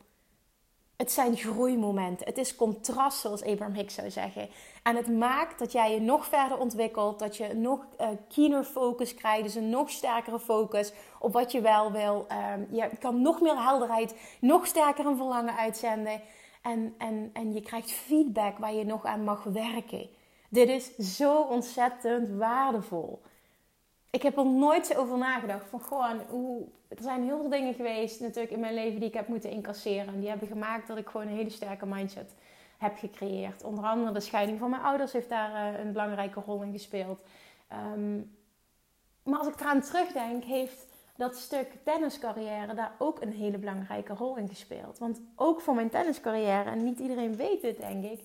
Het 0.96 1.12
zijn 1.12 1.37
groeimomenten. 1.37 2.26
Het 2.26 2.38
is 2.38 2.56
contrast, 2.56 3.21
zoals 3.21 3.45
Abraham 3.45 3.75
Hicks 3.75 3.95
zou 3.95 4.10
zeggen. 4.10 4.49
En 4.82 4.97
het 4.97 5.08
maakt 5.08 5.58
dat 5.58 5.73
jij 5.73 5.93
je 5.93 6.00
nog 6.00 6.26
verder 6.26 6.58
ontwikkelt. 6.58 7.19
Dat 7.19 7.36
je 7.36 7.54
nog 7.54 7.86
uh, 8.00 8.08
keener 8.28 8.64
focus 8.64 9.14
krijgt. 9.14 9.43
Dus 9.43 9.54
een 9.54 9.71
nog 9.71 9.90
sterkere 9.90 10.38
focus 10.38 10.93
op 11.19 11.32
wat 11.32 11.52
je 11.52 11.60
wel 11.60 11.93
wil. 11.93 12.25
Ehm, 12.28 12.60
je 12.71 12.90
kan 13.00 13.23
nog 13.23 13.40
meer 13.40 13.62
helderheid, 13.62 14.17
nog 14.40 14.67
sterker 14.67 15.06
een 15.06 15.17
verlangen 15.17 15.56
uitzenden. 15.56 16.21
En, 16.62 16.95
en, 16.99 17.30
en 17.32 17.52
je 17.52 17.60
krijgt 17.60 17.90
feedback 17.90 18.58
waar 18.58 18.75
je 18.75 18.84
nog 18.84 19.04
aan 19.04 19.25
mag 19.25 19.43
werken. 19.43 20.08
Dit 20.56 20.69
is 20.69 21.16
zo 21.16 21.40
ontzettend 21.40 22.28
waardevol. 22.28 23.23
Ik 24.10 24.23
heb 24.23 24.36
er 24.36 24.47
nooit 24.47 24.86
zo 24.86 24.95
over 24.95 25.19
nagedacht. 25.19 25.69
Van 25.69 25.80
gewoon, 25.80 26.21
hoe, 26.28 26.66
er 26.88 27.02
zijn 27.02 27.23
heel 27.23 27.40
veel 27.40 27.50
dingen 27.50 27.75
geweest 27.75 28.21
natuurlijk 28.21 28.52
in 28.52 28.60
mijn 28.60 28.75
leven 28.75 29.00
die 29.00 29.08
ik 29.08 29.14
heb 29.14 29.28
moeten 29.28 29.50
incasseren. 29.50 30.06
En 30.06 30.21
die 30.21 30.28
hebben 30.28 30.49
gemaakt 30.49 30.86
dat 30.86 30.97
ik 30.97 31.08
gewoon 31.08 31.26
een 31.26 31.36
hele 31.36 31.50
sterke 31.50 31.86
mindset 31.86 32.34
heb 32.78 32.97
gecreëerd. 32.99 33.64
Onder 33.64 33.84
andere 33.84 34.12
de 34.12 34.21
scheiding 34.21 34.58
van 34.58 34.71
mijn 34.71 34.82
ouders 34.82 35.12
heeft 35.12 35.28
daar 35.28 35.75
uh, 35.75 35.80
een 35.80 35.92
belangrijke 35.92 36.40
rol 36.40 36.62
in 36.62 36.73
gespeeld. 36.73 37.21
Um, 37.95 38.36
maar 39.23 39.38
als 39.38 39.49
ik 39.49 39.60
eraan 39.60 39.80
terugdenk, 39.80 40.45
heeft 40.45 40.86
dat 41.16 41.36
stuk 41.36 41.73
tenniscarrière 41.82 42.75
daar 42.75 42.92
ook 42.99 43.21
een 43.21 43.32
hele 43.32 43.58
belangrijke 43.58 44.14
rol 44.14 44.36
in 44.36 44.49
gespeeld. 44.49 44.99
Want 44.99 45.21
ook 45.34 45.60
voor 45.60 45.75
mijn 45.75 45.90
tenniscarrière, 45.90 46.71
en 46.71 46.84
niet 46.84 46.99
iedereen 46.99 47.36
weet 47.36 47.60
dit 47.60 47.80
denk 47.80 48.04
ik, 48.04 48.21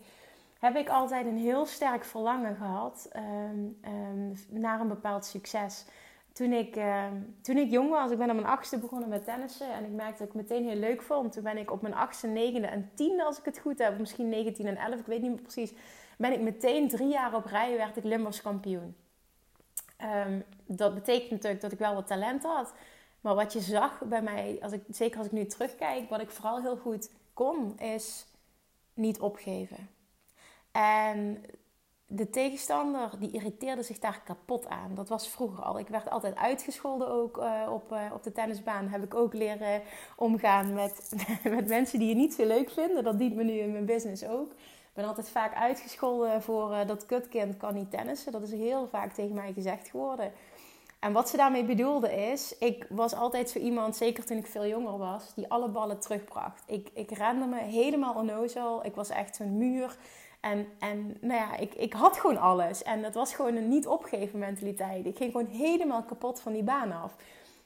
heb 0.62 0.76
ik 0.76 0.90
altijd 0.90 1.26
een 1.26 1.38
heel 1.38 1.66
sterk 1.66 2.06
verlangen 2.06 2.56
gehad 2.56 3.10
um, 3.16 3.80
um, 3.86 4.34
naar 4.50 4.80
een 4.80 4.88
bepaald 4.88 5.26
succes. 5.26 5.86
Toen 6.34 6.52
ik, 6.52 6.76
uh, 6.76 7.06
toen 7.42 7.58
ik 7.58 7.72
jong 7.72 7.90
was, 7.90 8.12
ik 8.12 8.18
ben 8.18 8.30
op 8.30 8.36
mijn 8.36 8.48
achtste 8.48 8.78
begonnen 8.78 9.10
met 9.10 9.24
tennissen. 9.24 9.74
En 9.74 9.84
ik 9.84 9.92
merkte 9.92 10.18
dat 10.18 10.28
ik 10.28 10.34
het 10.34 10.50
meteen 10.50 10.68
heel 10.68 10.80
leuk 10.80 11.02
vond. 11.02 11.32
Toen 11.32 11.44
ben 11.44 11.58
ik 11.58 11.72
op 11.72 11.82
mijn 11.82 11.94
achtste, 11.94 12.28
negende 12.28 12.68
en 12.68 12.92
tiende, 12.96 13.24
als 13.24 13.40
ik 13.40 13.46
het 13.46 13.60
goed 13.60 13.80
heb. 13.80 14.00
Misschien 14.00 14.30
19 14.30 14.66
en 14.68 14.78
11, 14.78 15.00
ik 15.00 15.06
weet 15.06 15.22
niet 15.22 15.32
meer 15.32 15.42
precies. 15.42 15.74
Ben 16.18 16.34
ik 16.34 16.42
meteen 16.42 16.90
drie 16.90 17.10
jaar 17.10 17.36
op 17.36 17.46
rij, 17.46 17.78
werd 17.78 17.98
ik 17.98 18.04
Limburgs 18.04 18.42
kampioen. 18.42 18.96
Dat 20.66 20.94
betekent 20.94 21.32
natuurlijk 21.32 21.62
dat 21.62 21.72
ik 21.72 21.80
wel 21.80 21.94
wat 21.94 22.08
talent 22.08 22.44
had. 22.44 22.74
Maar 23.22 23.36
wat 23.36 23.54
je 23.54 23.60
zag 23.60 24.02
bij 24.06 24.22
mij, 24.22 24.58
als 24.62 24.72
ik, 24.72 24.84
zeker 24.90 25.18
als 25.18 25.28
ik 25.28 25.34
nu 25.34 25.46
terugkijk, 25.46 26.10
wat 26.10 26.22
ik 26.22 26.30
vooral 26.30 26.62
heel 26.62 26.78
goed 26.78 27.12
kon, 27.34 27.80
is 27.80 28.26
niet 28.94 29.20
opgeven. 29.20 29.90
En 30.72 31.44
de 32.14 32.30
tegenstander 32.30 33.10
die 33.20 33.32
irriteerde 33.32 33.84
zich 33.84 34.00
daar 34.00 34.22
kapot 34.26 34.68
aan. 34.68 34.96
Dat 34.96 35.10
was 35.10 35.30
vroeger 35.30 35.64
al. 35.64 35.80
Ik 35.80 35.88
werd 35.88 36.10
altijd 36.10 36.36
uitgescholden 36.36 37.12
ook 37.12 37.38
uh, 37.38 37.68
op, 37.70 37.92
uh, 37.92 38.00
op 38.14 38.24
de 38.24 38.32
tennisbaan. 38.32 38.88
Heb 38.88 39.04
ik 39.04 39.16
ook 39.16 39.34
leren 39.34 39.82
omgaan 40.16 40.74
met, 40.74 41.12
met 41.58 41.68
mensen 41.68 42.00
die 42.00 42.08
je 42.08 42.16
niet 42.16 42.34
zo 42.34 42.46
leuk 42.46 42.70
vinden. 42.70 43.04
Dat 43.04 43.18
dient 43.18 43.36
me 43.36 43.44
nu 43.44 43.52
in 43.52 43.72
mijn 43.72 43.86
business 43.86 44.26
ook. 44.26 44.52
Ik 44.52 44.98
ben 44.98 45.06
altijd 45.06 45.30
vaak 45.30 45.56
uitgescholden 45.56 46.42
voor 46.42 46.72
uh, 46.72 46.88
dat 46.88 47.06
kutkind 47.06 47.58
kan 47.58 47.74
niet 47.74 47.92
tennissen. 47.92 48.32
Dat 48.32 48.42
is 48.42 48.52
heel 48.52 48.88
vaak 48.88 49.14
tegen 49.14 49.36
mij 49.36 49.54
gezegd 49.54 49.90
geworden. 49.90 50.32
En 51.00 51.14
wat 51.14 51.30
ze 51.30 51.38
daarmee 51.38 51.64
bedoelde 51.64 52.14
is, 52.14 52.58
ik 52.58 52.86
was 52.90 53.14
altijd 53.14 53.50
zo 53.50 53.60
iemand, 53.60 53.96
zeker 53.96 54.26
toen 54.26 54.38
ik 54.38 54.48
veel 54.48 54.68
jonger 54.68 54.98
was, 54.98 55.34
die 55.34 55.50
alle 55.50 55.70
ballen 55.70 56.00
terugbracht. 56.00 56.64
Ik, 56.68 56.90
ik 56.94 57.12
rende 57.12 57.46
me 57.46 57.60
helemaal 57.60 58.14
onnozel. 58.14 58.86
Ik 58.86 58.96
was 58.96 59.10
echt 59.10 59.36
zo'n 59.36 59.58
muur. 59.58 59.98
En, 60.42 60.68
en 60.80 61.18
nou 61.22 61.40
ja, 61.40 61.58
ik, 61.58 61.74
ik 61.74 61.94
had 61.94 62.18
gewoon 62.18 62.38
alles. 62.38 62.84
En 62.84 63.02
dat 63.02 63.14
was 63.14 63.34
gewoon 63.34 63.56
een 63.56 63.70
niet 63.70 63.88
opgeven 63.88 64.40
mentaliteit. 64.40 65.06
Ik 65.06 65.18
ging 65.18 65.32
gewoon 65.32 65.48
helemaal 65.48 66.04
kapot 66.04 66.42
van 66.42 66.54
die 66.54 66.64
baan 66.64 66.92
af. 66.92 67.16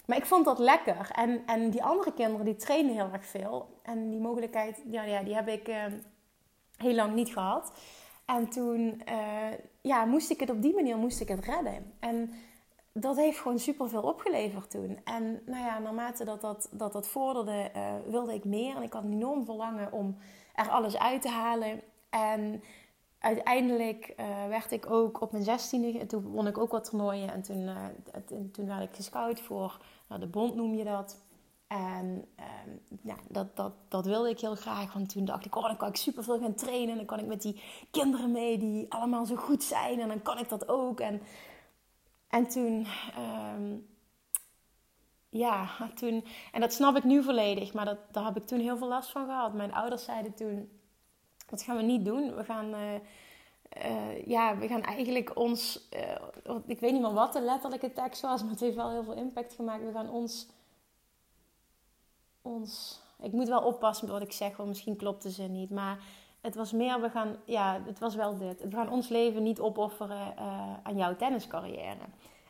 Maar 0.06 0.18
ik 0.18 0.26
vond 0.26 0.46
dat 0.46 0.60
lekker. 0.60 1.10
En, 1.12 1.42
en 1.46 1.70
die 1.70 1.84
andere 1.84 2.14
kinderen 2.14 2.46
die 2.46 2.56
trainen 2.56 2.94
heel 2.94 3.10
erg 3.12 3.26
veel. 3.26 3.80
En 3.82 4.10
die 4.10 4.20
mogelijkheid, 4.20 4.84
ja, 4.86 5.04
ja 5.04 5.24
die 5.24 5.36
heb 5.36 5.48
ik 5.48 5.68
uh, 5.68 5.84
heel 6.78 6.94
lang 6.94 7.14
niet 7.14 7.34
gehad. 7.34 7.72
En 8.26 8.50
toen 8.50 9.02
uh, 9.10 9.58
ja, 9.82 10.06
moest 10.06 10.30
ik 10.30 10.40
het 10.40 10.50
op 10.50 10.62
die 10.62 10.74
manier 10.74 10.98
moest 10.98 11.22
ik 11.22 11.28
het 11.28 11.46
redden. 11.46 11.94
En 12.00 12.34
dat 12.94 13.16
heeft 13.16 13.38
gewoon 13.38 13.60
superveel 13.60 14.02
opgeleverd 14.02 14.70
toen. 14.70 15.00
En 15.04 15.42
nou 15.46 15.66
ja, 15.66 15.80
naarmate 15.80 16.24
dat 16.26 16.42
dat, 16.42 16.70
dat, 16.72 16.94
dat 16.94 17.08
vorderde, 17.08 17.72
uh, 17.76 17.94
wilde 18.08 18.34
ik 18.34 18.46
meer. 18.46 18.76
En 18.76 18.82
ik 18.82 18.94
had 18.94 19.04
enorm 19.04 19.46
verlangen 19.46 19.92
om 19.92 20.18
er 20.54 20.70
alles 20.70 20.98
uit 20.98 21.22
te 21.22 21.30
halen. 21.30 21.82
En 22.16 22.64
uiteindelijk 23.20 24.14
uh, 24.18 24.48
werd 24.48 24.72
ik 24.72 24.90
ook 24.92 25.22
op 25.22 25.32
mijn 25.32 25.44
zestiende, 25.44 26.06
toen 26.06 26.24
won 26.24 26.48
ik 26.48 26.58
ook 26.58 26.72
wat 26.72 26.90
toernooien. 26.90 27.32
En 27.32 27.42
toen, 27.42 27.62
uh, 27.62 27.86
toen 28.52 28.68
werd 28.68 28.84
ik 28.84 28.96
gescout 28.96 29.40
voor 29.40 29.80
nou, 30.08 30.22
de 30.22 30.28
bond, 30.28 30.56
noem 30.56 30.76
je 30.76 30.84
dat. 30.84 31.24
En 31.68 32.26
um, 32.66 33.00
ja, 33.02 33.16
dat, 33.30 33.56
dat, 33.56 33.74
dat 33.88 34.06
wilde 34.06 34.30
ik 34.30 34.40
heel 34.40 34.56
graag. 34.56 34.94
Want 34.94 35.10
toen 35.10 35.26
dacht 35.26 35.46
ik, 35.46 35.56
oh, 35.56 35.64
dan 35.64 35.78
kan 35.78 35.88
ik 35.88 35.96
superveel 35.96 36.40
gaan 36.40 36.54
trainen. 36.54 36.90
En 36.90 36.96
dan 36.96 37.06
kan 37.06 37.20
ik 37.20 37.26
met 37.26 37.42
die 37.42 37.62
kinderen 37.92 38.32
mee 38.32 38.58
die 38.58 38.92
allemaal 38.92 39.26
zo 39.26 39.36
goed 39.36 39.64
zijn. 39.64 40.00
En 40.00 40.08
dan 40.08 40.22
kan 40.22 40.38
ik 40.38 40.50
dat 40.50 40.68
ook. 40.68 41.00
En, 41.00 41.22
en 42.28 42.48
toen, 42.48 42.88
um, 43.56 43.88
ja, 45.30 45.70
toen... 45.96 46.26
En 46.52 46.62
dat 46.62 46.74
snap 46.74 46.96
ik 46.96 47.04
nu 47.04 47.24
volledig. 47.24 47.74
Maar 47.74 47.86
dat, 47.86 47.98
daar 48.12 48.26
heb 48.26 48.38
ik 48.38 48.46
toen 48.46 48.60
heel 48.60 48.78
veel 48.78 48.88
last 48.88 49.12
van 49.12 49.26
gehad. 49.26 49.54
Mijn 49.54 49.74
ouders 49.74 50.04
zeiden 50.04 50.34
toen 50.34 50.70
dat 51.46 51.62
gaan 51.62 51.78
we 51.78 51.84
niet 51.84 52.06
doen. 52.06 52.36
We 52.36 52.44
gaan, 52.44 52.74
uh, 52.74 52.94
uh, 53.86 54.26
ja, 54.26 54.58
we 54.58 54.68
gaan 54.68 54.84
eigenlijk 54.84 55.38
ons, 55.38 55.88
uh, 55.94 56.56
ik 56.66 56.80
weet 56.80 56.92
niet 56.92 57.02
meer 57.02 57.14
wat 57.14 57.34
de 57.34 57.42
letterlijke 57.42 57.94
tekst 57.94 58.22
was, 58.22 58.42
maar 58.42 58.52
het 58.52 58.60
heeft 58.60 58.76
wel 58.76 58.90
heel 58.90 59.04
veel 59.04 59.14
impact 59.14 59.54
gemaakt. 59.54 59.84
We 59.84 59.92
gaan 59.92 60.10
ons 60.10 60.48
ons. 62.42 63.00
Ik 63.22 63.32
moet 63.32 63.48
wel 63.48 63.62
oppassen 63.62 64.06
met 64.06 64.14
wat 64.14 64.28
ik 64.28 64.34
zeg, 64.34 64.58
want 64.58 64.70
misschien 64.70 64.96
klopt 64.96 65.24
de 65.24 65.30
zin 65.30 65.52
niet. 65.52 65.70
Maar 65.70 66.00
het 66.42 66.56
was 66.56 66.72
meer, 66.72 67.02
we 67.02 67.10
gaan, 67.10 67.36
ja, 67.46 67.82
het 67.86 68.00
was 68.00 68.16
wel 68.16 68.38
dit. 68.38 68.62
We 68.62 68.72
gaan 68.72 68.90
ons 68.90 69.08
leven 69.08 69.44
niet 69.44 69.60
opofferen 69.60 70.38
aan 70.84 70.98
jouw 70.98 71.16
tenniscarrière. 71.16 72.06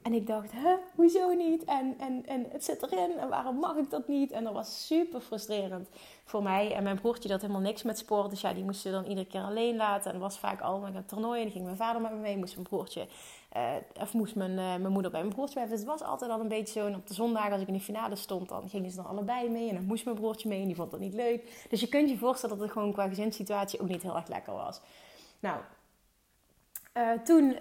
En 0.06 0.13
ik 0.13 0.28
dacht, 0.28 0.52
hè, 0.52 0.76
hoezo 0.96 1.34
niet? 1.34 1.63
En, 1.63 1.96
en, 2.00 2.26
en 2.26 2.46
het 2.52 2.63
zit 2.63 2.84
erin 2.84 3.20
en 3.20 3.30
waarom 3.30 3.56
mag 3.56 3.76
ik 3.76 3.89
dat 3.89 4.08
niet? 4.08 4.32
En 4.32 4.44
dat 4.44 4.54
was 4.54 4.88
super 4.88 5.22
frustrerend 5.22 5.89
voor 6.24 6.44
mij. 6.44 6.74
En 6.74 6.84
mijn 6.84 7.00
broertje 7.00 7.32
had 7.32 7.41
helemaal 7.41 7.62
niks 7.62 7.84
met 7.84 7.98
sport. 7.98 8.30
Dus 8.30 8.41
ja, 8.41 8.54
die 8.54 8.63
moesten 8.63 8.91
dan 8.91 9.06
iedere 9.06 9.28
keer 9.28 9.41
alleen 9.41 9.76
laten. 9.76 10.13
En 10.13 10.20
was 10.20 10.39
vaak 10.39 10.62
al 10.62 10.80
met 10.80 10.96
een 10.96 11.06
toernooi. 11.06 11.44
En 11.44 11.52
ging 11.52 11.63
mijn 11.63 11.78
vader 11.78 12.02
met 12.02 12.12
me 12.12 12.18
mee. 12.18 12.38
Moest 12.38 12.56
mijn 12.56 12.68
broertje, 12.68 13.08
uh, 13.58 13.72
of 14.02 14.13
moest 14.13 14.36
mijn, 14.36 14.52
uh, 14.52 14.58
mijn 14.58 14.91
moeder 14.91 15.12
bij 15.12 15.22
mijn 15.22 15.34
broertje 15.34 15.54
blijven. 15.54 15.76
Dus 15.76 15.86
het 15.86 16.00
was 16.00 16.10
altijd 16.10 16.32
al 16.32 16.39
een 16.39 16.48
beetje 16.48 16.80
zo. 16.80 16.88
En 16.88 16.96
op 16.96 17.08
de 17.08 17.13
zondag 17.13 17.52
als 17.52 17.62
ik 17.62 17.68
in 17.68 17.74
de 17.74 17.80
finale 17.80 18.15
stond, 18.15 18.50
dan 18.50 18.70
gingen 18.70 18.89
ze 18.89 18.96
dan 18.96 19.08
allebei 19.08 19.50
mee. 19.50 19.70
En 19.70 19.76
dan 19.76 19.86
moest 19.86 20.06
mijn 20.06 20.18
broertje 20.18 20.50
mee. 20.50 20.62
En 20.62 20.68
die 20.68 20.76
vond 20.76 20.91
dat 20.91 21.00
niet 21.00 21.13
leuk. 21.13 21.65
Dus 21.70 21.80
je 21.80 21.88
kunt 21.88 22.10
je 22.10 22.18
voorstellen 22.18 22.56
dat 22.56 22.65
het 22.65 22.74
gewoon 22.74 22.94
qua 22.94 23.08
gezinssituatie 23.08 23.82
ook 23.82 23.88
niet 23.88 24.02
heel 24.02 24.15
erg 24.15 24.28
lekker 24.28 24.54
was. 24.54 24.82
Nou, 25.39 25.60
uh, 26.98 27.12
toen 27.24 27.58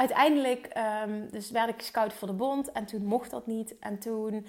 uiteindelijk 0.00 0.70
um, 1.06 1.30
dus 1.30 1.50
werd 1.50 1.68
ik 1.68 1.80
scout 1.80 2.12
voor 2.12 2.28
de 2.28 2.34
bond 2.34 2.72
en 2.72 2.86
toen 2.86 3.04
mocht 3.04 3.30
dat 3.30 3.46
niet. 3.46 3.78
En 3.78 3.98
toen. 3.98 4.46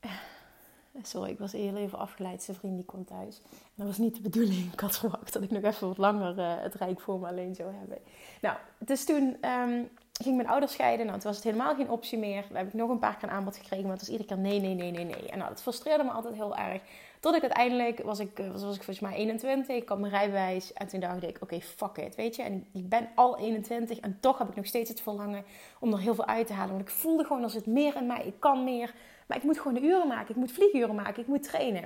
Sorry, 1.02 1.30
ik 1.30 1.38
was 1.38 1.52
heel 1.52 1.76
even 1.76 1.98
afgeleid. 1.98 2.42
Zijn 2.42 2.56
vriend 2.56 2.76
die 2.76 2.84
kwam 2.84 3.04
thuis. 3.04 3.40
En 3.50 3.72
dat 3.74 3.86
was 3.86 3.98
niet 3.98 4.14
de 4.14 4.20
bedoeling. 4.20 4.72
Ik 4.72 4.80
had 4.80 4.98
verwacht 4.98 5.32
dat 5.32 5.42
ik 5.42 5.50
nog 5.50 5.62
even 5.62 5.88
wat 5.88 5.98
langer 5.98 6.38
uh, 6.38 6.62
het 6.62 6.74
Rijk 6.74 7.00
voor 7.00 7.18
me 7.18 7.28
alleen 7.28 7.54
zou 7.54 7.74
hebben. 7.74 7.98
Nou, 8.40 8.56
dus 8.78 9.04
toen 9.04 9.36
um, 9.48 9.88
ging 10.24 10.36
mijn 10.36 10.48
ouders 10.48 10.72
scheiden. 10.72 11.06
Nou, 11.06 11.18
toen 11.18 11.28
was 11.28 11.36
het 11.36 11.44
helemaal 11.44 11.74
geen 11.74 11.90
optie 11.90 12.18
meer. 12.18 12.44
Dan 12.48 12.56
heb 12.56 12.66
ik 12.66 12.72
nog 12.72 12.90
een 12.90 12.98
paar 12.98 13.16
keer 13.16 13.28
aanbod 13.28 13.56
gekregen. 13.56 13.86
Maar 13.86 13.96
het 13.96 14.00
was 14.00 14.10
iedere 14.10 14.28
keer 14.28 14.38
nee, 14.38 14.60
nee, 14.60 14.74
nee, 14.74 14.90
nee, 14.90 15.04
nee. 15.04 15.28
En 15.28 15.38
nou, 15.38 15.50
dat 15.50 15.62
frustreerde 15.62 16.04
me 16.04 16.10
altijd 16.10 16.34
heel 16.34 16.56
erg. 16.56 16.82
Tot 17.20 17.34
ik 17.34 17.42
uiteindelijk, 17.42 18.02
was 18.02 18.18
ik, 18.18 18.30
was, 18.52 18.62
was 18.62 18.76
ik 18.76 18.82
volgens 18.82 19.00
mij 19.00 19.14
21, 19.14 19.76
ik 19.76 19.88
had 19.88 19.98
mijn 19.98 20.12
rijbewijs. 20.12 20.72
En 20.72 20.86
toen 20.86 21.00
dacht 21.00 21.22
ik, 21.22 21.38
oké, 21.40 21.60
fuck 21.60 21.96
it, 21.96 22.14
weet 22.14 22.36
je. 22.36 22.42
En 22.42 22.66
ik 22.72 22.88
ben 22.88 23.08
al 23.14 23.38
21 23.38 23.98
en 23.98 24.18
toch 24.20 24.38
heb 24.38 24.48
ik 24.48 24.56
nog 24.56 24.66
steeds 24.66 24.88
het 24.88 25.00
verlangen 25.00 25.44
om 25.80 25.92
er 25.92 25.98
heel 25.98 26.14
veel 26.14 26.26
uit 26.26 26.46
te 26.46 26.52
halen. 26.52 26.74
Want 26.74 26.88
ik 26.88 26.94
voelde 26.94 27.24
gewoon, 27.24 27.42
als 27.42 27.54
het 27.54 27.66
meer 27.66 27.96
in 27.96 28.06
mij, 28.06 28.22
ik 28.24 28.34
kan 28.40 28.64
meer. 28.64 28.94
Maar 29.26 29.36
ik 29.36 29.42
moet 29.42 29.58
gewoon 29.58 29.74
de 29.74 29.86
uren 29.86 30.08
maken, 30.08 30.30
ik 30.30 30.36
moet 30.36 30.52
vlieguren 30.52 30.94
maken, 30.94 31.22
ik 31.22 31.28
moet 31.28 31.42
trainen. 31.42 31.84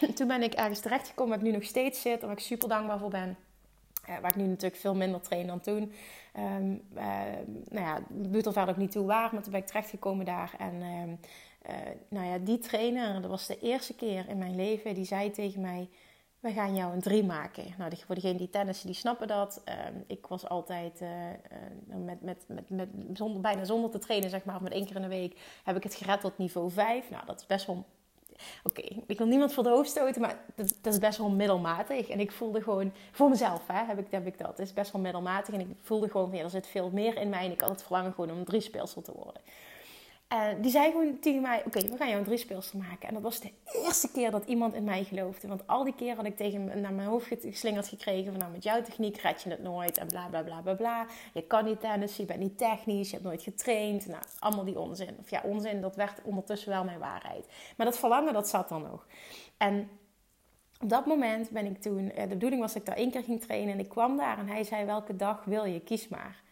En 0.00 0.14
toen 0.14 0.28
ben 0.28 0.42
ik 0.42 0.54
ergens 0.54 0.80
terechtgekomen 0.80 1.30
waar 1.30 1.46
ik 1.46 1.50
nu 1.50 1.58
nog 1.58 1.68
steeds 1.68 2.00
zit. 2.00 2.22
Waar 2.22 2.30
ik 2.30 2.38
super 2.38 2.68
dankbaar 2.68 2.98
voor 2.98 3.10
ben. 3.10 3.36
Uh, 4.08 4.18
waar 4.18 4.30
ik 4.30 4.36
nu 4.36 4.46
natuurlijk 4.46 4.80
veel 4.80 4.94
minder 4.94 5.20
train 5.20 5.46
dan 5.46 5.60
toen. 5.60 5.92
Um, 6.36 6.82
uh, 6.96 7.02
nou 7.68 7.86
ja, 7.86 8.00
doet 8.08 8.46
er 8.46 8.52
verder 8.52 8.74
ook 8.74 8.80
niet 8.80 8.92
toe 8.92 9.06
waar. 9.06 9.30
Maar 9.32 9.42
toen 9.42 9.52
ben 9.52 9.60
ik 9.60 9.66
terechtgekomen 9.66 10.24
daar. 10.24 10.54
En 10.58 10.74
um, 10.74 11.18
uh, 11.70 11.74
nou 12.08 12.26
ja, 12.26 12.38
die 12.38 12.58
trainer, 12.58 13.20
dat 13.20 13.30
was 13.30 13.46
de 13.46 13.58
eerste 13.58 13.94
keer 13.94 14.28
in 14.28 14.38
mijn 14.38 14.54
leven, 14.56 14.94
die 14.94 15.04
zei 15.04 15.30
tegen 15.30 15.60
mij: 15.60 15.88
We 16.40 16.52
gaan 16.52 16.76
jou 16.76 16.92
een 16.92 17.00
drie 17.00 17.24
maken. 17.24 17.64
Nou, 17.78 17.92
voor 18.06 18.14
degenen 18.14 18.36
die 18.36 18.50
tennissen, 18.50 18.86
die 18.86 18.96
snappen 18.96 19.28
dat. 19.28 19.62
Uh, 19.68 19.74
ik 20.06 20.26
was 20.26 20.48
altijd 20.48 21.02
met, 21.84 22.22
met, 22.22 22.46
met, 22.68 22.88
zonder, 23.12 23.40
bijna 23.40 23.64
zonder 23.64 23.90
te 23.90 23.98
trainen, 23.98 24.30
zeg 24.30 24.44
maar, 24.44 24.62
met 24.62 24.72
één 24.72 24.86
keer 24.86 24.96
in 24.96 25.02
de 25.02 25.08
week, 25.08 25.40
heb 25.64 25.76
ik 25.76 25.82
het 25.82 25.94
gered 25.94 26.20
tot 26.20 26.38
niveau 26.38 26.70
5. 26.70 27.10
Nou, 27.10 27.26
dat 27.26 27.40
is 27.40 27.46
best 27.46 27.66
wel. 27.66 27.86
Oké, 28.62 28.82
ik 29.06 29.18
wil 29.18 29.26
niemand 29.26 29.52
voor 29.52 29.62
de 29.62 29.68
hoofd 29.68 29.90
stoten, 29.90 30.20
maar 30.20 30.38
dat, 30.54 30.74
dat, 30.80 30.92
is 30.92 30.98
best 30.98 31.18
wel 31.18 31.30
middelmatig. 31.30 32.08
En 32.08 32.20
ik 32.20 32.32
voelde 32.32 32.62
gewoon, 32.62 32.92
voor 33.12 33.28
mezelf 33.28 33.66
hè, 33.66 33.84
heb, 33.84 33.98
ik, 33.98 34.06
heb 34.10 34.26
ik 34.26 34.38
dat. 34.38 34.48
Het 34.48 34.58
is 34.58 34.72
best 34.72 34.92
wel 34.92 35.00
middelmatig. 35.00 35.54
En 35.54 35.60
ik 35.60 35.66
voelde 35.82 36.08
gewoon, 36.08 36.30
ja, 36.32 36.42
er 36.42 36.50
zit 36.50 36.66
veel 36.66 36.90
meer 36.92 37.16
in 37.16 37.28
mij. 37.28 37.44
En 37.44 37.52
ik 37.52 37.60
had 37.60 37.70
het 37.70 37.82
verlangen 37.82 38.12
gewoon 38.12 38.30
om 38.30 38.38
een 38.38 38.44
drie 38.44 38.60
speelsel 38.60 39.02
te 39.02 39.12
worden. 39.12 39.42
En 40.28 40.60
die 40.60 40.70
zei 40.70 40.90
gewoon 40.90 41.18
tegen 41.18 41.42
mij: 41.42 41.62
Oké, 41.66 41.80
we 41.80 41.96
gaan 41.96 42.08
jou 42.08 42.18
een 42.18 42.24
driespeelster 42.24 42.78
maken. 42.78 43.08
En 43.08 43.14
dat 43.14 43.22
was 43.22 43.40
de 43.40 43.50
eerste 43.84 44.10
keer 44.10 44.30
dat 44.30 44.44
iemand 44.46 44.74
in 44.74 44.84
mij 44.84 45.04
geloofde. 45.04 45.48
Want 45.48 45.66
al 45.66 45.84
die 45.84 45.94
keer 45.94 46.16
had 46.16 46.24
ik 46.24 46.36
tegen 46.36 46.80
naar 46.80 46.92
mijn 46.92 47.08
hoofd 47.08 47.26
geslingerd 47.40 47.88
gekregen: 47.88 48.30
van 48.30 48.40
nou, 48.40 48.52
met 48.52 48.62
jouw 48.62 48.82
techniek 48.82 49.16
red 49.16 49.42
je 49.42 49.50
het 49.50 49.62
nooit. 49.62 49.98
En 49.98 50.06
bla 50.06 50.26
bla 50.26 50.42
bla 50.42 50.60
bla 50.60 50.74
bla. 50.74 51.06
Je 51.34 51.42
kan 51.42 51.64
niet 51.64 51.80
tennis, 51.80 52.16
je 52.16 52.24
bent 52.24 52.38
niet 52.38 52.58
technisch, 52.58 53.08
je 53.08 53.12
hebt 53.12 53.26
nooit 53.26 53.42
getraind. 53.42 54.06
Nou, 54.06 54.22
allemaal 54.38 54.64
die 54.64 54.78
onzin. 54.78 55.16
Of 55.20 55.30
ja, 55.30 55.40
onzin, 55.44 55.80
dat 55.80 55.96
werd 55.96 56.22
ondertussen 56.22 56.70
wel 56.70 56.84
mijn 56.84 56.98
waarheid. 56.98 57.46
Maar 57.76 57.86
dat 57.86 57.98
verlangen, 57.98 58.32
dat 58.32 58.48
zat 58.48 58.68
dan 58.68 58.82
nog. 58.82 59.06
En 59.56 59.90
op 60.80 60.88
dat 60.88 61.06
moment 61.06 61.50
ben 61.50 61.66
ik 61.66 61.80
toen, 61.82 62.10
eh, 62.10 62.22
de 62.22 62.28
bedoeling 62.28 62.60
was 62.60 62.72
dat 62.72 62.82
ik 62.82 62.88
daar 62.88 62.96
één 62.96 63.10
keer 63.10 63.22
ging 63.22 63.40
trainen. 63.40 63.72
En 63.72 63.80
ik 63.80 63.88
kwam 63.88 64.16
daar 64.16 64.38
en 64.38 64.48
hij 64.48 64.64
zei: 64.64 64.84
Welke 64.84 65.16
dag 65.16 65.44
wil 65.44 65.64
je? 65.64 65.80
Kies 65.80 66.08
maar. 66.08 66.46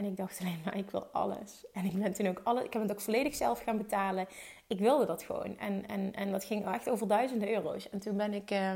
En 0.00 0.06
ik 0.06 0.16
dacht 0.16 0.40
alleen 0.40 0.60
maar, 0.64 0.76
ik 0.76 0.90
wil 0.90 1.04
alles. 1.04 1.64
En 1.72 1.84
ik 1.84 1.98
ben 1.98 2.12
toen 2.12 2.26
ook 2.26 2.40
alle, 2.44 2.64
ik 2.64 2.72
heb 2.72 2.82
het 2.82 2.90
ook 2.90 3.00
volledig 3.00 3.34
zelf 3.34 3.62
gaan 3.62 3.76
betalen. 3.76 4.26
Ik 4.66 4.78
wilde 4.78 5.06
dat 5.06 5.22
gewoon. 5.22 5.58
En, 5.58 5.88
en, 5.88 6.14
en 6.14 6.30
dat 6.30 6.44
ging 6.44 6.66
echt 6.66 6.90
over 6.90 7.08
duizenden 7.08 7.50
euro's. 7.50 7.90
En 7.90 7.98
toen 7.98 8.16
ben 8.16 8.34
ik, 8.34 8.50
uh, 8.50 8.72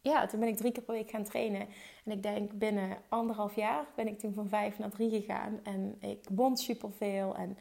ja, 0.00 0.26
toen 0.26 0.40
ben 0.40 0.48
ik 0.48 0.56
drie 0.56 0.72
keer 0.72 0.82
per 0.82 0.94
week 0.94 1.10
gaan 1.10 1.24
trainen. 1.24 1.68
En 2.04 2.12
ik 2.12 2.22
denk 2.22 2.52
binnen 2.52 2.96
anderhalf 3.08 3.56
jaar 3.56 3.86
ben 3.96 4.08
ik 4.08 4.18
toen 4.18 4.34
van 4.34 4.48
vijf 4.48 4.78
naar 4.78 4.90
drie 4.90 5.10
gegaan. 5.10 5.60
En 5.62 5.96
ik 6.00 6.24
won 6.30 6.56
superveel. 6.56 7.36
En 7.36 7.58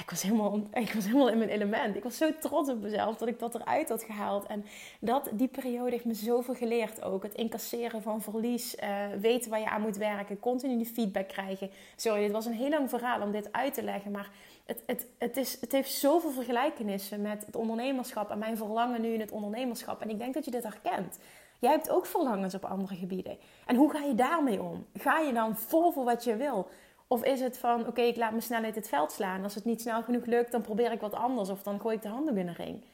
ik 0.00 0.10
was, 0.10 0.22
helemaal, 0.22 0.60
ik 0.72 0.92
was 0.92 1.04
helemaal 1.04 1.28
in 1.28 1.38
mijn 1.38 1.50
element. 1.50 1.96
Ik 1.96 2.02
was 2.02 2.16
zo 2.16 2.30
trots 2.40 2.70
op 2.70 2.80
mezelf 2.80 3.16
dat 3.16 3.28
ik 3.28 3.38
dat 3.38 3.54
eruit 3.54 3.88
had 3.88 4.02
gehaald. 4.02 4.46
En 4.46 4.64
dat, 5.00 5.30
die 5.32 5.48
periode 5.48 5.90
heeft 5.90 6.04
me 6.04 6.14
zoveel 6.14 6.54
geleerd 6.54 7.02
ook. 7.02 7.22
Het 7.22 7.34
incasseren 7.34 8.02
van 8.02 8.22
verlies, 8.22 8.76
uh, 8.76 9.06
weten 9.20 9.50
waar 9.50 9.60
je 9.60 9.68
aan 9.68 9.80
moet 9.80 9.96
werken, 9.96 10.40
continu 10.40 10.84
feedback 10.84 11.28
krijgen. 11.28 11.70
Sorry, 11.96 12.22
dit 12.22 12.32
was 12.32 12.46
een 12.46 12.52
heel 12.52 12.68
lang 12.68 12.88
verhaal 12.90 13.20
om 13.20 13.32
dit 13.32 13.52
uit 13.52 13.74
te 13.74 13.82
leggen. 13.82 14.10
Maar 14.10 14.30
het, 14.66 14.82
het, 14.86 15.06
het, 15.18 15.36
is, 15.36 15.60
het 15.60 15.72
heeft 15.72 15.92
zoveel 15.92 16.30
vergelijkenissen 16.30 17.22
met 17.22 17.46
het 17.46 17.56
ondernemerschap 17.56 18.30
en 18.30 18.38
mijn 18.38 18.56
verlangen 18.56 19.00
nu 19.00 19.12
in 19.12 19.20
het 19.20 19.30
ondernemerschap. 19.30 20.00
En 20.00 20.10
ik 20.10 20.18
denk 20.18 20.34
dat 20.34 20.44
je 20.44 20.50
dit 20.50 20.62
herkent. 20.62 21.18
Jij 21.58 21.70
hebt 21.70 21.90
ook 21.90 22.06
verlangens 22.06 22.54
op 22.54 22.64
andere 22.64 22.94
gebieden. 22.94 23.38
En 23.66 23.76
hoe 23.76 23.90
ga 23.90 23.98
je 23.98 24.14
daarmee 24.14 24.62
om? 24.62 24.86
Ga 24.94 25.18
je 25.18 25.32
dan 25.32 25.56
vol 25.56 25.92
voor 25.92 26.04
wat 26.04 26.24
je 26.24 26.36
wil? 26.36 26.68
Of 27.12 27.24
is 27.24 27.40
het 27.40 27.58
van, 27.58 27.86
oké, 27.86 28.00
ik 28.00 28.16
laat 28.16 28.30
mijn 28.30 28.42
snelheid 28.42 28.74
het 28.74 28.88
veld 28.88 29.12
slaan. 29.12 29.42
Als 29.42 29.54
het 29.54 29.64
niet 29.64 29.80
snel 29.80 30.02
genoeg 30.02 30.24
lukt, 30.24 30.52
dan 30.52 30.62
probeer 30.62 30.92
ik 30.92 31.00
wat 31.00 31.14
anders. 31.14 31.48
Of 31.48 31.62
dan 31.62 31.80
gooi 31.80 31.96
ik 31.96 32.02
de 32.02 32.08
handdoek 32.08 32.36
in 32.36 32.46
de 32.46 32.52
ring. 32.52 32.84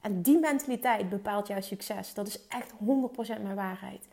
En 0.00 0.22
die 0.22 0.38
mentaliteit 0.38 1.08
bepaalt 1.08 1.46
jouw 1.46 1.60
succes. 1.60 2.14
Dat 2.14 2.26
is 2.26 2.46
echt 2.48 2.72
100% 2.72 2.76
mijn 3.42 3.54
waarheid. 3.54 4.08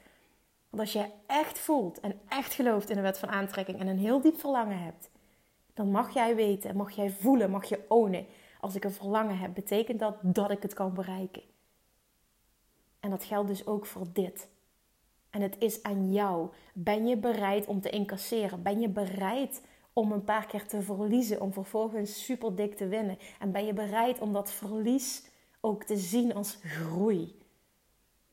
Want 0.70 0.82
als 0.82 0.94
je 0.94 1.06
echt 1.26 1.60
voelt 1.60 2.00
en 2.00 2.20
echt 2.28 2.54
gelooft 2.54 2.90
in 2.90 2.96
de 2.96 3.02
wet 3.02 3.20
van 3.20 3.30
aantrekking 3.30 3.80
en 3.80 3.88
een 3.88 3.98
heel 3.98 4.22
diep 4.22 4.40
verlangen 4.40 4.80
hebt, 4.80 5.10
dan 5.74 5.92
mag 5.92 6.14
jij 6.14 6.36
weten, 6.36 6.76
mag 6.76 6.92
jij 6.92 7.10
voelen, 7.10 7.50
mag 7.50 7.66
je 7.66 7.86
ownen. 7.88 8.26
Als 8.60 8.76
ik 8.76 8.84
een 8.84 8.92
verlangen 8.92 9.38
heb, 9.38 9.54
betekent 9.54 10.00
dat 10.00 10.16
dat 10.22 10.52
ik 10.52 10.62
het 10.62 10.74
kan 10.74 10.94
bereiken. 10.94 11.44
En 13.00 13.10
dat 13.10 13.24
geldt 13.24 13.48
dus 13.48 13.66
ook 13.66 13.86
voor 13.86 14.06
dit. 14.14 14.48
En 15.34 15.42
het 15.42 15.56
is 15.60 15.84
aan 15.84 16.12
jou. 16.12 16.50
Ben 16.74 17.08
je 17.08 17.18
bereid 17.18 17.66
om 17.66 17.82
te 17.82 17.90
incasseren? 17.90 18.64
Ben 18.64 18.80
je 18.80 18.90
bereid 18.90 19.62
om 19.94 20.12
een 20.12 20.24
paar 20.24 20.46
keer 20.46 20.68
te 20.68 20.82
verliezen, 20.82 21.42
om 21.42 21.54
vervolgens 21.54 22.24
super 22.24 22.56
dik 22.56 22.76
te 22.76 22.88
winnen? 22.88 23.18
En 23.40 23.52
ben 23.52 23.66
je 23.66 23.74
bereid 23.74 24.20
om 24.20 24.34
dat 24.34 24.52
verlies 24.52 25.24
ook 25.62 25.84
te 25.84 25.98
zien 25.98 26.34
als 26.34 26.58
groei? 26.64 27.40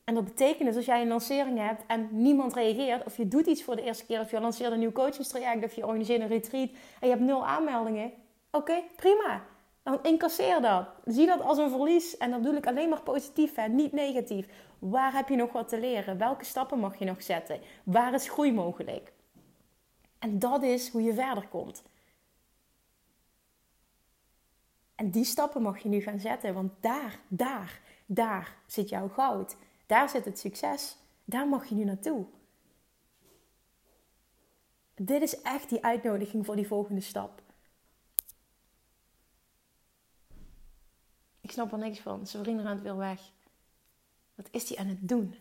En 0.05 0.15
dat 0.15 0.25
betekent 0.25 0.69
dus 0.69 0.77
als 0.77 0.85
jij 0.85 1.03
een 1.03 1.09
lancering 1.09 1.59
hebt 1.59 1.83
en 1.87 2.09
niemand 2.11 2.55
reageert, 2.55 3.05
of 3.05 3.17
je 3.17 3.29
doet 3.29 3.47
iets 3.47 3.63
voor 3.63 3.77
de 3.77 3.83
eerste 3.83 4.07
keer, 4.07 4.21
of 4.21 4.31
je 4.31 4.41
lanceert 4.41 4.73
een 4.73 4.79
nieuw 4.79 4.93
coachingstraject, 4.93 5.65
of 5.65 5.73
je 5.73 5.87
organiseert 5.87 6.21
een 6.21 6.29
retreat 6.29 6.69
en 7.01 7.09
je 7.09 7.15
hebt 7.15 7.21
nul 7.21 7.47
aanmeldingen. 7.47 8.13
Oké, 8.51 8.83
prima. 8.97 9.43
Dan 9.83 9.99
incasseer 10.03 10.61
dat. 10.61 10.89
Zie 11.05 11.27
dat 11.27 11.43
als 11.43 11.59
een 11.59 11.71
verlies. 11.71 12.17
En 12.17 12.31
dat 12.31 12.41
bedoel 12.41 12.57
ik 12.57 12.67
alleen 12.67 12.89
maar 12.89 13.03
positief 13.03 13.57
en 13.57 13.75
niet 13.75 13.93
negatief. 13.93 14.47
Waar 14.81 15.13
heb 15.13 15.29
je 15.29 15.37
nog 15.37 15.53
wat 15.53 15.69
te 15.69 15.81
leren? 15.81 16.19
Welke 16.19 16.45
stappen 16.45 16.79
mag 16.79 16.99
je 16.99 17.05
nog 17.05 17.23
zetten? 17.23 17.61
Waar 17.85 18.15
is 18.15 18.29
groei 18.29 18.53
mogelijk? 18.53 19.13
En 20.19 20.39
dat 20.39 20.63
is 20.63 20.89
hoe 20.89 21.03
je 21.03 21.15
verder 21.15 21.49
komt. 21.49 21.83
En 24.95 25.11
die 25.11 25.25
stappen 25.25 25.63
mag 25.63 25.79
je 25.79 25.89
nu 25.89 26.01
gaan 26.01 26.21
zetten, 26.21 26.55
want 26.55 26.73
daar, 26.81 27.19
daar, 27.29 27.81
daar 28.07 28.57
zit 28.67 28.89
jouw 28.89 29.09
goud. 29.09 29.57
Daar 29.87 30.09
zit 30.09 30.25
het 30.25 30.39
succes. 30.39 30.97
Daar 31.25 31.49
mag 31.49 31.67
je 31.67 31.75
nu 31.75 31.85
naartoe. 31.85 32.27
Dit 34.95 35.23
is 35.23 35.43
echt 35.43 35.69
die 35.69 35.85
uitnodiging 35.85 36.47
voor 36.47 36.57
die 36.57 36.67
volgende 36.67 37.01
stap. 37.01 37.43
Ik 41.41 41.51
snap 41.51 41.73
er 41.73 41.79
niks 41.79 42.01
van. 42.01 42.27
Aan 42.35 42.67
het 42.67 42.83
wil 42.83 42.97
weg. 42.97 43.21
Wat 44.43 44.49
is 44.51 44.69
hij 44.69 44.79
aan 44.79 44.87
het 44.87 45.09
doen? 45.09 45.35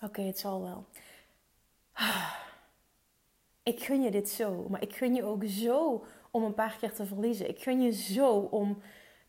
Oké, 0.00 0.22
het 0.22 0.38
zal 0.38 0.62
wel. 0.62 0.86
Ik 3.62 3.82
gun 3.82 4.02
je 4.02 4.10
dit 4.10 4.28
zo, 4.28 4.66
maar 4.68 4.82
ik 4.82 4.96
gun 4.96 5.14
je 5.14 5.24
ook 5.24 5.44
zo 5.44 6.04
om 6.30 6.42
een 6.42 6.54
paar 6.54 6.76
keer 6.80 6.92
te 6.92 7.06
verliezen. 7.06 7.48
Ik 7.48 7.62
gun 7.62 7.82
je 7.82 7.92
zo 7.92 8.30
om 8.30 8.78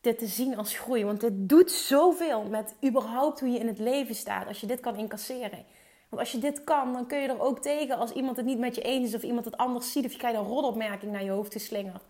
dit 0.02 0.18
te 0.18 0.28
zien 0.28 0.58
als 0.58 0.78
groei, 0.78 1.06
want 1.06 1.22
dit 1.22 1.50
doet 1.50 1.72
zoveel 1.72 2.44
met 2.44 2.76
überhaupt 2.86 3.40
hoe 3.40 3.50
je 3.50 3.60
in 3.60 3.68
het 3.68 3.80
leven 3.80 4.16
staat 4.16 4.48
als 4.48 4.60
je 4.60 4.68
dit 4.68 4.80
kan 4.80 4.96
incasseren. 4.96 5.66
Want 6.10 6.22
als 6.22 6.32
je 6.32 6.38
dit 6.38 6.64
kan, 6.64 6.94
dan 6.94 7.08
kun 7.08 7.22
je 7.22 7.28
er 7.28 7.42
ook 7.42 7.60
tegen 7.60 7.98
als 7.98 8.12
iemand 8.12 8.38
het 8.38 8.46
niet 8.46 8.60
met 8.60 8.76
je 8.76 8.82
eens 8.82 9.08
is 9.08 9.16
of 9.16 9.24
iemand 9.24 9.46
het 9.46 9.58
anders 9.58 9.92
ziet 9.92 10.06
of 10.06 10.12
je 10.12 10.18
krijgt 10.18 10.38
een 10.38 10.46
rotopmerking 10.46 11.12
naar 11.12 11.24
je 11.24 11.32
hoofd 11.32 11.54
geslingerd. 11.54 12.04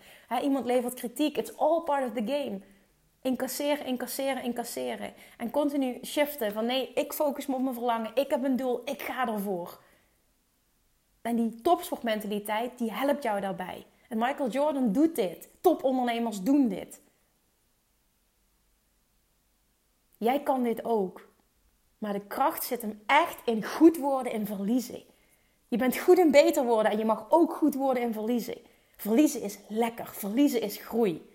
Iemand 0.43 0.65
levert 0.65 0.93
kritiek. 0.93 1.38
It's 1.38 1.58
all 1.58 1.82
part 1.82 2.08
of 2.08 2.13
the 2.13 2.32
game. 2.34 2.60
Incasseren, 3.26 3.86
incasseren, 3.86 4.44
incasseren. 4.44 5.14
En 5.38 5.52
continu 5.52 6.00
shiften 6.04 6.54
van 6.54 6.66
nee, 6.66 6.94
ik 6.94 7.14
focus 7.14 7.46
me 7.46 7.56
op 7.56 7.62
mijn 7.62 7.74
verlangen. 7.74 8.12
Ik 8.16 8.30
heb 8.30 8.44
een 8.44 8.56
doel, 8.56 8.82
ik 8.84 9.02
ga 9.02 9.28
ervoor. 9.28 9.80
En 11.22 11.36
die 11.36 11.62
topsportmentaliteit, 11.62 12.78
die 12.78 12.92
helpt 12.92 13.24
jou 13.24 13.42
daarbij. 13.42 13.86
En 14.10 14.18
Michael 14.18 14.50
Jordan 14.50 14.92
doet 14.92 15.16
dit. 15.16 15.50
Topondernemers 15.62 16.42
doen 16.42 16.68
dit. 16.68 17.02
Jij 20.18 20.44
kan 20.44 20.64
dit 20.64 20.84
ook. 20.84 21.30
Maar 21.98 22.14
de 22.14 22.28
kracht 22.28 22.64
zit 22.64 22.82
hem 22.82 23.02
echt 23.06 23.42
in 23.46 23.64
goed 23.64 23.98
worden 23.98 24.32
en 24.32 24.46
verliezen. 24.46 25.04
Je 25.68 25.78
bent 25.78 25.98
goed 25.98 26.18
in 26.18 26.32
beter 26.32 26.66
worden 26.66 26.92
en 26.92 26.98
je 26.98 27.06
mag 27.06 27.26
ook 27.30 27.54
goed 27.54 27.76
worden 27.76 28.04
in 28.04 28.14
verliezen. 28.14 28.58
Verliezen 28.98 29.42
is 29.42 29.60
lekker. 29.68 30.08
Verliezen 30.08 30.62
is 30.62 30.78
groei. 30.78 31.34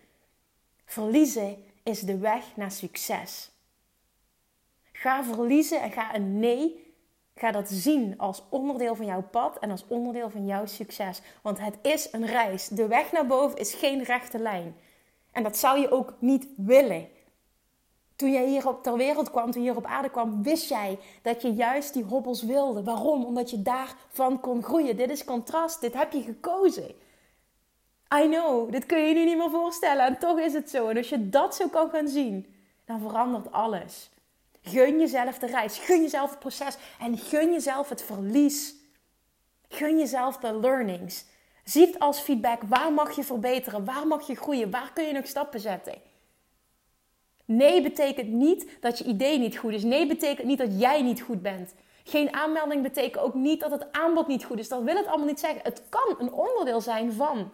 Verliezen 0.84 1.68
is 1.82 2.00
de 2.00 2.18
weg 2.18 2.56
naar 2.56 2.70
succes. 2.70 3.50
Ga 4.92 5.24
verliezen 5.24 5.80
en 5.80 5.92
ga 5.92 6.14
een 6.14 6.38
nee. 6.38 6.88
Ga 7.34 7.50
dat 7.50 7.68
zien 7.68 8.18
als 8.18 8.42
onderdeel 8.48 8.94
van 8.94 9.06
jouw 9.06 9.22
pad 9.22 9.58
en 9.58 9.70
als 9.70 9.84
onderdeel 9.88 10.30
van 10.30 10.46
jouw 10.46 10.66
succes. 10.66 11.22
Want 11.42 11.58
het 11.60 11.78
is 11.82 12.08
een 12.12 12.26
reis. 12.26 12.68
De 12.68 12.86
weg 12.86 13.12
naar 13.12 13.26
boven 13.26 13.58
is 13.58 13.74
geen 13.74 14.02
rechte 14.02 14.38
lijn. 14.38 14.76
En 15.32 15.42
dat 15.42 15.56
zou 15.56 15.78
je 15.78 15.90
ook 15.90 16.14
niet 16.18 16.46
willen. 16.56 17.08
Toen 18.16 18.32
jij 18.32 18.48
hier 18.48 18.68
op 18.68 18.82
ter 18.82 18.96
wereld 18.96 19.30
kwam, 19.30 19.50
toen 19.50 19.62
je 19.62 19.68
hier 19.68 19.78
op 19.78 19.84
aarde 19.84 20.10
kwam, 20.10 20.42
wist 20.42 20.68
jij 20.68 20.98
dat 21.22 21.42
je 21.42 21.54
juist 21.54 21.92
die 21.92 22.04
hobbels 22.04 22.42
wilde. 22.42 22.82
Waarom? 22.82 23.24
Omdat 23.24 23.50
je 23.50 23.62
daarvan 23.62 24.40
kon 24.40 24.62
groeien. 24.62 24.96
Dit 24.96 25.10
is 25.10 25.24
contrast. 25.24 25.80
Dit 25.80 25.94
heb 25.94 26.12
je 26.12 26.22
gekozen. 26.22 26.94
I 28.14 28.28
know, 28.28 28.72
dit 28.72 28.86
kun 28.86 28.98
je 28.98 29.08
je 29.08 29.14
nu 29.14 29.24
niet 29.24 29.36
meer 29.36 29.50
voorstellen. 29.50 30.06
En 30.06 30.18
toch 30.18 30.38
is 30.38 30.52
het 30.52 30.70
zo. 30.70 30.88
En 30.88 30.96
als 30.96 31.08
je 31.08 31.28
dat 31.28 31.54
zo 31.54 31.68
kan 31.68 31.90
gaan 31.90 32.08
zien, 32.08 32.54
dan 32.84 33.00
verandert 33.00 33.52
alles. 33.52 34.10
Gun 34.62 34.98
jezelf 34.98 35.38
de 35.38 35.46
reis. 35.46 35.78
Gun 35.78 36.02
jezelf 36.02 36.30
het 36.30 36.38
proces. 36.38 36.76
En 37.00 37.18
gun 37.18 37.52
jezelf 37.52 37.88
het 37.88 38.02
verlies. 38.02 38.74
Gun 39.68 39.98
jezelf 39.98 40.36
de 40.36 40.58
learnings. 40.58 41.24
Zie 41.64 41.86
het 41.86 41.98
als 41.98 42.20
feedback. 42.20 42.62
Waar 42.62 42.92
mag 42.92 43.16
je 43.16 43.24
verbeteren? 43.24 43.84
Waar 43.84 44.06
mag 44.06 44.26
je 44.26 44.34
groeien? 44.34 44.70
Waar 44.70 44.92
kun 44.92 45.04
je 45.04 45.12
nog 45.12 45.26
stappen 45.26 45.60
zetten? 45.60 45.94
Nee 47.44 47.82
betekent 47.82 48.28
niet 48.28 48.66
dat 48.80 48.98
je 48.98 49.04
idee 49.04 49.38
niet 49.38 49.56
goed 49.56 49.72
is. 49.72 49.82
Nee 49.82 50.06
betekent 50.06 50.46
niet 50.46 50.58
dat 50.58 50.80
jij 50.80 51.02
niet 51.02 51.20
goed 51.20 51.42
bent. 51.42 51.74
Geen 52.04 52.34
aanmelding 52.34 52.82
betekent 52.82 53.24
ook 53.24 53.34
niet 53.34 53.60
dat 53.60 53.70
het 53.70 53.92
aanbod 53.92 54.26
niet 54.26 54.44
goed 54.44 54.58
is. 54.58 54.68
Dat 54.68 54.82
wil 54.82 54.96
het 54.96 55.06
allemaal 55.06 55.26
niet 55.26 55.40
zeggen. 55.40 55.60
Het 55.62 55.82
kan 55.88 56.14
een 56.18 56.32
onderdeel 56.32 56.80
zijn 56.80 57.12
van. 57.12 57.50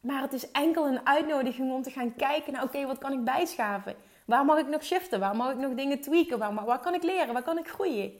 Maar 0.00 0.22
het 0.22 0.32
is 0.32 0.50
enkel 0.50 0.86
een 0.86 1.06
uitnodiging 1.06 1.72
om 1.72 1.82
te 1.82 1.90
gaan 1.90 2.16
kijken 2.16 2.52
naar, 2.52 2.62
oké, 2.62 2.86
wat 2.86 2.98
kan 2.98 3.12
ik 3.12 3.24
bijschaven? 3.24 3.96
Waar 4.26 4.44
mag 4.44 4.58
ik 4.58 4.66
nog 4.66 4.84
shiften? 4.84 5.20
Waar 5.20 5.36
mag 5.36 5.50
ik 5.50 5.58
nog 5.58 5.74
dingen 5.74 6.00
tweaken? 6.00 6.38
Waar, 6.38 6.64
waar 6.64 6.80
kan 6.80 6.94
ik 6.94 7.02
leren? 7.02 7.32
Waar 7.32 7.42
kan 7.42 7.58
ik 7.58 7.68
groeien? 7.68 8.12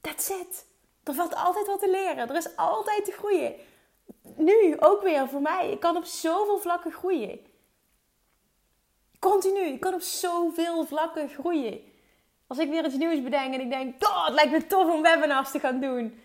That's 0.00 0.28
it. 0.28 0.66
Er 1.04 1.14
valt 1.14 1.34
altijd 1.34 1.66
wat 1.66 1.80
te 1.80 1.90
leren. 1.90 2.28
Er 2.28 2.36
is 2.36 2.56
altijd 2.56 3.04
te 3.04 3.12
groeien. 3.12 3.54
Nu 4.36 4.76
ook 4.78 5.02
weer 5.02 5.28
voor 5.28 5.42
mij. 5.42 5.70
Ik 5.70 5.80
kan 5.80 5.96
op 5.96 6.04
zoveel 6.04 6.58
vlakken 6.58 6.92
groeien. 6.92 7.40
Continu. 9.18 9.60
Ik 9.60 9.80
kan 9.80 9.94
op 9.94 10.00
zoveel 10.00 10.86
vlakken 10.86 11.28
groeien. 11.28 11.80
Als 12.46 12.58
ik 12.58 12.70
weer 12.70 12.84
iets 12.84 12.96
nieuws 12.96 13.22
bedenk 13.22 13.54
en 13.54 13.60
ik 13.60 13.70
denk, 13.70 14.04
oh, 14.04 14.24
het 14.24 14.34
lijkt 14.34 14.50
me 14.50 14.66
tof 14.66 14.92
om 14.92 15.02
webinars 15.02 15.50
te 15.50 15.60
gaan 15.60 15.80
doen. 15.80 16.20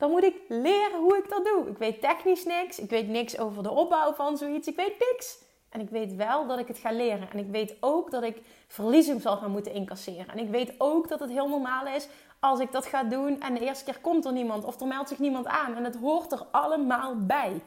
Dan 0.00 0.10
moet 0.10 0.22
ik 0.22 0.36
leren 0.48 0.98
hoe 1.00 1.16
ik 1.16 1.28
dat 1.28 1.44
doe. 1.44 1.68
Ik 1.68 1.78
weet 1.78 2.00
technisch 2.00 2.44
niks. 2.44 2.78
Ik 2.78 2.90
weet 2.90 3.08
niks 3.08 3.38
over 3.38 3.62
de 3.62 3.70
opbouw 3.70 4.12
van 4.12 4.36
zoiets. 4.36 4.68
Ik 4.68 4.76
weet 4.76 4.94
niks. 5.12 5.38
En 5.68 5.80
ik 5.80 5.90
weet 5.90 6.14
wel 6.14 6.46
dat 6.46 6.58
ik 6.58 6.68
het 6.68 6.78
ga 6.78 6.92
leren. 6.92 7.28
En 7.32 7.38
ik 7.38 7.50
weet 7.50 7.76
ook 7.80 8.10
dat 8.10 8.22
ik 8.22 8.42
verliezen 8.66 9.20
zal 9.20 9.36
gaan 9.36 9.50
moeten 9.50 9.72
incasseren. 9.72 10.28
En 10.28 10.38
ik 10.38 10.50
weet 10.50 10.74
ook 10.78 11.08
dat 11.08 11.20
het 11.20 11.30
heel 11.30 11.48
normaal 11.48 11.86
is 11.86 12.08
als 12.38 12.60
ik 12.60 12.72
dat 12.72 12.86
ga 12.86 13.02
doen 13.02 13.40
en 13.40 13.54
de 13.54 13.60
eerste 13.60 13.84
keer 13.84 13.98
komt 14.00 14.24
er 14.24 14.32
niemand 14.32 14.64
of 14.64 14.80
er 14.80 14.86
meldt 14.86 15.08
zich 15.08 15.18
niemand 15.18 15.46
aan. 15.46 15.74
En 15.74 15.84
het 15.84 15.96
hoort 15.96 16.32
er 16.32 16.46
allemaal 16.50 17.14
bij. 17.26 17.60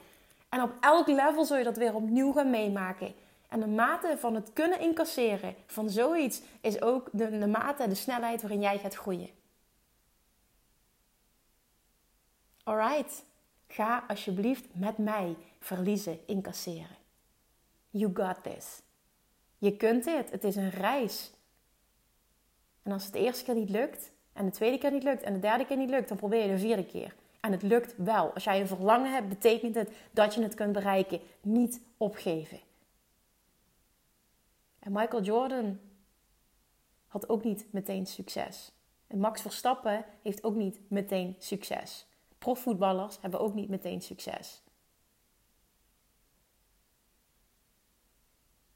En 0.50 0.62
op 0.62 0.72
elk 0.80 1.08
level 1.08 1.46
zul 1.46 1.58
je 1.58 1.64
dat 1.64 1.78
weer 1.78 1.96
opnieuw 1.96 2.32
gaan 2.32 2.50
meemaken. 2.50 3.14
En 3.50 3.60
de 3.60 3.68
mate 3.68 4.16
van 4.18 4.36
het 4.36 4.54
kunnen 4.54 4.80
incasseren 4.80 5.56
van 5.68 5.90
zoiets 5.90 6.42
is 6.62 6.82
ook 6.82 7.10
de, 7.12 7.38
de 7.40 7.48
mate, 7.48 7.88
de 7.88 7.96
snelheid 7.96 8.42
waarin 8.42 8.62
jij 8.62 8.78
gaat 8.78 8.96
groeien. 8.96 9.43
Alright, 12.64 13.24
ga 13.68 14.04
alsjeblieft 14.08 14.66
met 14.74 14.98
mij 14.98 15.36
verliezen, 15.60 16.20
incasseren. 16.28 16.98
You 17.90 18.12
got 18.14 18.44
this. 18.44 18.82
Je 19.58 19.78
kunt 19.78 20.04
dit. 20.04 20.32
Het 20.32 20.44
is 20.44 20.56
een 20.56 20.70
reis. 20.70 21.32
En 22.84 22.92
als 22.92 23.04
het 23.04 23.14
de 23.14 23.20
eerste 23.20 23.44
keer 23.44 23.56
niet 23.56 23.70
lukt, 23.70 24.12
en 24.34 24.46
de 24.46 24.52
tweede 24.52 24.78
keer 24.78 24.92
niet 24.92 25.04
lukt, 25.04 25.24
en 25.24 25.34
de 25.34 25.40
derde 25.40 25.66
keer 25.66 25.78
niet 25.78 25.90
lukt, 25.90 26.08
dan 26.08 26.18
probeer 26.18 26.42
je 26.42 26.48
de 26.48 26.60
vierde 26.60 26.86
keer. 26.86 27.16
En 27.40 27.52
het 27.52 27.62
lukt 27.62 27.94
wel. 27.98 28.34
Als 28.34 28.44
jij 28.44 28.62
een 28.62 28.68
verlangen 28.68 29.12
hebt, 29.12 29.30
betekent 29.30 29.76
het 29.76 29.92
dat 30.12 30.34
je 30.34 30.44
het 30.44 30.54
kunt 30.54 30.74
bereiken. 30.74 31.20
Niet 31.42 31.82
opgeven. 31.98 32.60
En 34.80 34.92
Michael 34.92 35.24
Jordan 35.24 35.80
had 37.08 37.30
ook 37.30 37.44
niet 37.44 37.66
meteen 37.70 38.06
succes. 38.06 38.72
En 39.08 39.20
Max 39.20 39.42
Verstappen 39.42 40.06
heeft 40.22 40.44
ook 40.44 40.56
niet 40.56 40.80
meteen 40.88 41.36
succes. 41.40 42.06
Profvoetballers 42.44 43.18
hebben 43.22 43.40
ook 43.40 43.54
niet 43.54 43.70
meteen 43.70 44.02
succes. 44.02 44.62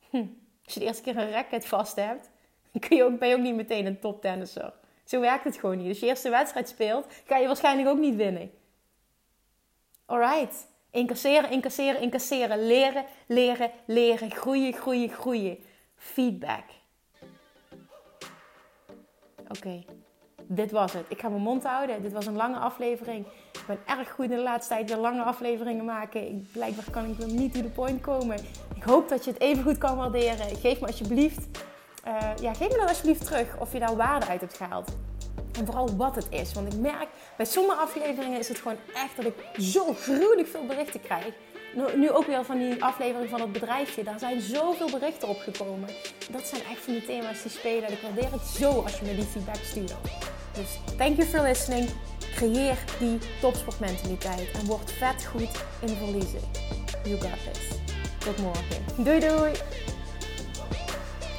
Hm. 0.10 0.26
Als 0.66 0.74
je 0.74 0.80
de 0.80 0.86
eerste 0.86 1.04
keer 1.04 1.18
een 1.18 1.32
racket 1.32 1.66
vast 1.66 1.96
hebt, 1.96 2.30
kun 2.88 2.98
je 2.98 3.04
ook, 3.04 3.20
ben 3.20 3.28
je 3.28 3.36
ook 3.36 3.42
niet 3.42 3.56
meteen 3.56 3.86
een 3.86 4.00
toptennisser. 4.00 4.74
Zo 5.04 5.20
werkt 5.20 5.44
het 5.44 5.58
gewoon 5.58 5.78
niet. 5.78 5.88
Als 5.88 6.00
je 6.00 6.06
eerste 6.06 6.30
wedstrijd 6.30 6.70
speelt, 6.70 7.06
ga 7.26 7.38
je 7.38 7.48
waarschijnlijk 7.48 7.90
ook 7.90 7.98
niet 7.98 8.16
winnen. 8.16 8.52
Alright. 10.06 10.68
Incasseren, 10.92 11.52
incasseren, 11.52 12.02
incasseren. 12.02 12.68
Leren, 12.68 13.06
leren, 13.26 13.72
leren. 13.86 14.32
Groeien, 14.32 14.74
groeien, 14.74 15.10
groeien. 15.10 15.64
Feedback. 15.96 16.66
Oké 19.48 19.86
dit 20.48 20.72
was 20.72 20.94
het. 20.94 21.06
Ik 21.08 21.20
ga 21.20 21.30
mijn 21.30 21.42
mond 21.42 21.64
houden. 21.64 22.02
Dit 22.02 22.14
was 22.14 22.26
een 22.26 22.36
lange 22.36 22.58
aflevering. 22.58 23.26
Ik 23.52 23.64
ben 23.68 23.80
erg 23.86 24.12
goed 24.12 24.26
in 24.26 24.36
de 24.36 24.42
laatste 24.42 24.74
tijd 24.74 24.90
weer 24.90 25.00
lange 25.00 25.24
afleveringen 25.24 25.86
maken. 25.86 26.28
Ik, 26.28 26.52
blijkbaar 26.52 26.86
kan 26.92 27.06
ik 27.06 27.18
weer 27.18 27.32
niet 27.32 27.54
to 27.54 27.62
the 27.62 27.70
point 27.70 28.02
komen. 28.02 28.38
Ik 28.76 28.84
hoop 28.84 29.10
dat 29.10 29.26
je 29.26 29.32
het 29.32 29.42
even 29.42 29.64
goed 29.64 29.78
kan 29.78 29.98
waarderen. 29.98 30.56
Geef 30.56 30.80
me 30.80 30.88
alsjeblieft, 30.88 31.48
uh, 32.08 32.18
ja, 32.42 32.54
geef 32.54 32.70
me 32.70 32.78
dan 32.78 32.88
alsjeblieft 32.88 33.26
terug 33.26 33.58
of 33.60 33.74
je 33.74 33.80
daar 33.80 33.96
waarde 33.96 34.26
uit 34.26 34.42
hebt 34.42 34.58
gehaald. 34.58 34.98
En 35.58 35.66
vooral 35.66 35.96
wat 35.96 36.16
het 36.16 36.28
is. 36.30 36.54
Want 36.54 36.74
ik 36.74 36.80
merk, 36.80 37.08
bij 37.38 37.46
sommige 37.46 37.80
afleveringen 37.80 38.40
is 38.40 38.48
het 38.48 38.58
gewoon 38.58 38.78
echt 38.94 39.16
dat 39.16 39.26
ik 39.26 39.62
zo 39.62 39.94
gruwelijk 39.94 40.48
veel 40.48 40.66
berichten 40.66 41.02
krijg. 41.02 41.34
Nu 41.96 42.12
ook 42.12 42.26
weer 42.26 42.46
van 42.46 42.58
die 42.58 42.84
aflevering 42.84 43.30
van 43.30 43.42
het 43.42 43.52
bedrijfje. 43.52 44.04
Daar 44.04 44.20
zijn 44.20 44.42
zoveel 44.42 44.90
berichten 44.92 45.28
op 45.28 45.40
gekomen. 45.40 45.90
Dat 46.32 46.48
zijn 46.48 46.62
echt 46.72 46.82
van 46.82 46.94
die 46.94 47.06
thema's 47.06 47.42
die 47.42 47.52
spelen. 47.52 47.92
Ik 47.92 48.02
waardeer 48.02 48.32
het 48.32 48.42
zo 48.42 48.82
als 48.82 49.00
je 49.00 49.06
me 49.06 49.16
die 49.16 49.26
feedback 49.26 49.56
stuurt. 49.56 49.94
Dus 50.58 50.96
thank 50.98 51.18
you 51.18 51.28
for 51.28 51.42
listening. 51.42 51.90
Creëer 52.36 52.78
die 53.00 53.18
topsportmentaliteit 53.42 54.52
en 54.60 54.66
word 54.66 54.92
vet 54.92 55.26
goed 55.26 55.64
in 55.82 55.96
verliezen. 55.96 56.40
You 57.04 57.18
got 57.20 57.54
this. 57.54 57.78
Tot 58.18 58.38
morgen. 58.38 58.86
Doei 58.98 59.20
doei! 59.20 59.52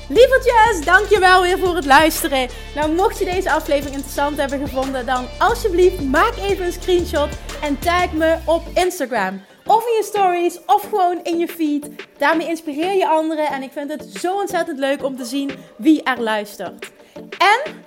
Lievertjes, 0.09 0.85
dankjewel 0.85 1.43
weer 1.43 1.59
voor 1.59 1.75
het 1.75 1.85
luisteren. 1.85 2.49
Nou, 2.75 2.93
mocht 2.93 3.19
je 3.19 3.25
deze 3.25 3.53
aflevering 3.53 3.95
interessant 3.95 4.37
hebben 4.37 4.59
gevonden, 4.59 5.07
dan 5.07 5.27
alsjeblieft 5.39 6.01
maak 6.01 6.37
even 6.37 6.67
een 6.67 6.73
screenshot 6.73 7.29
en 7.63 7.79
tag 7.79 8.13
me 8.13 8.39
op 8.45 8.63
Instagram. 8.75 9.41
Of 9.67 9.87
in 9.87 9.95
je 9.97 10.03
stories, 10.03 10.59
of 10.67 10.83
gewoon 10.89 11.21
in 11.23 11.39
je 11.39 11.49
feed. 11.49 11.89
Daarmee 12.19 12.49
inspireer 12.49 12.95
je 12.95 13.09
anderen 13.09 13.47
en 13.47 13.63
ik 13.63 13.73
vind 13.73 13.91
het 13.91 14.05
zo 14.21 14.37
ontzettend 14.37 14.79
leuk 14.79 15.05
om 15.05 15.17
te 15.17 15.25
zien 15.25 15.51
wie 15.77 16.03
er 16.03 16.21
luistert. 16.21 16.91
En 17.39 17.87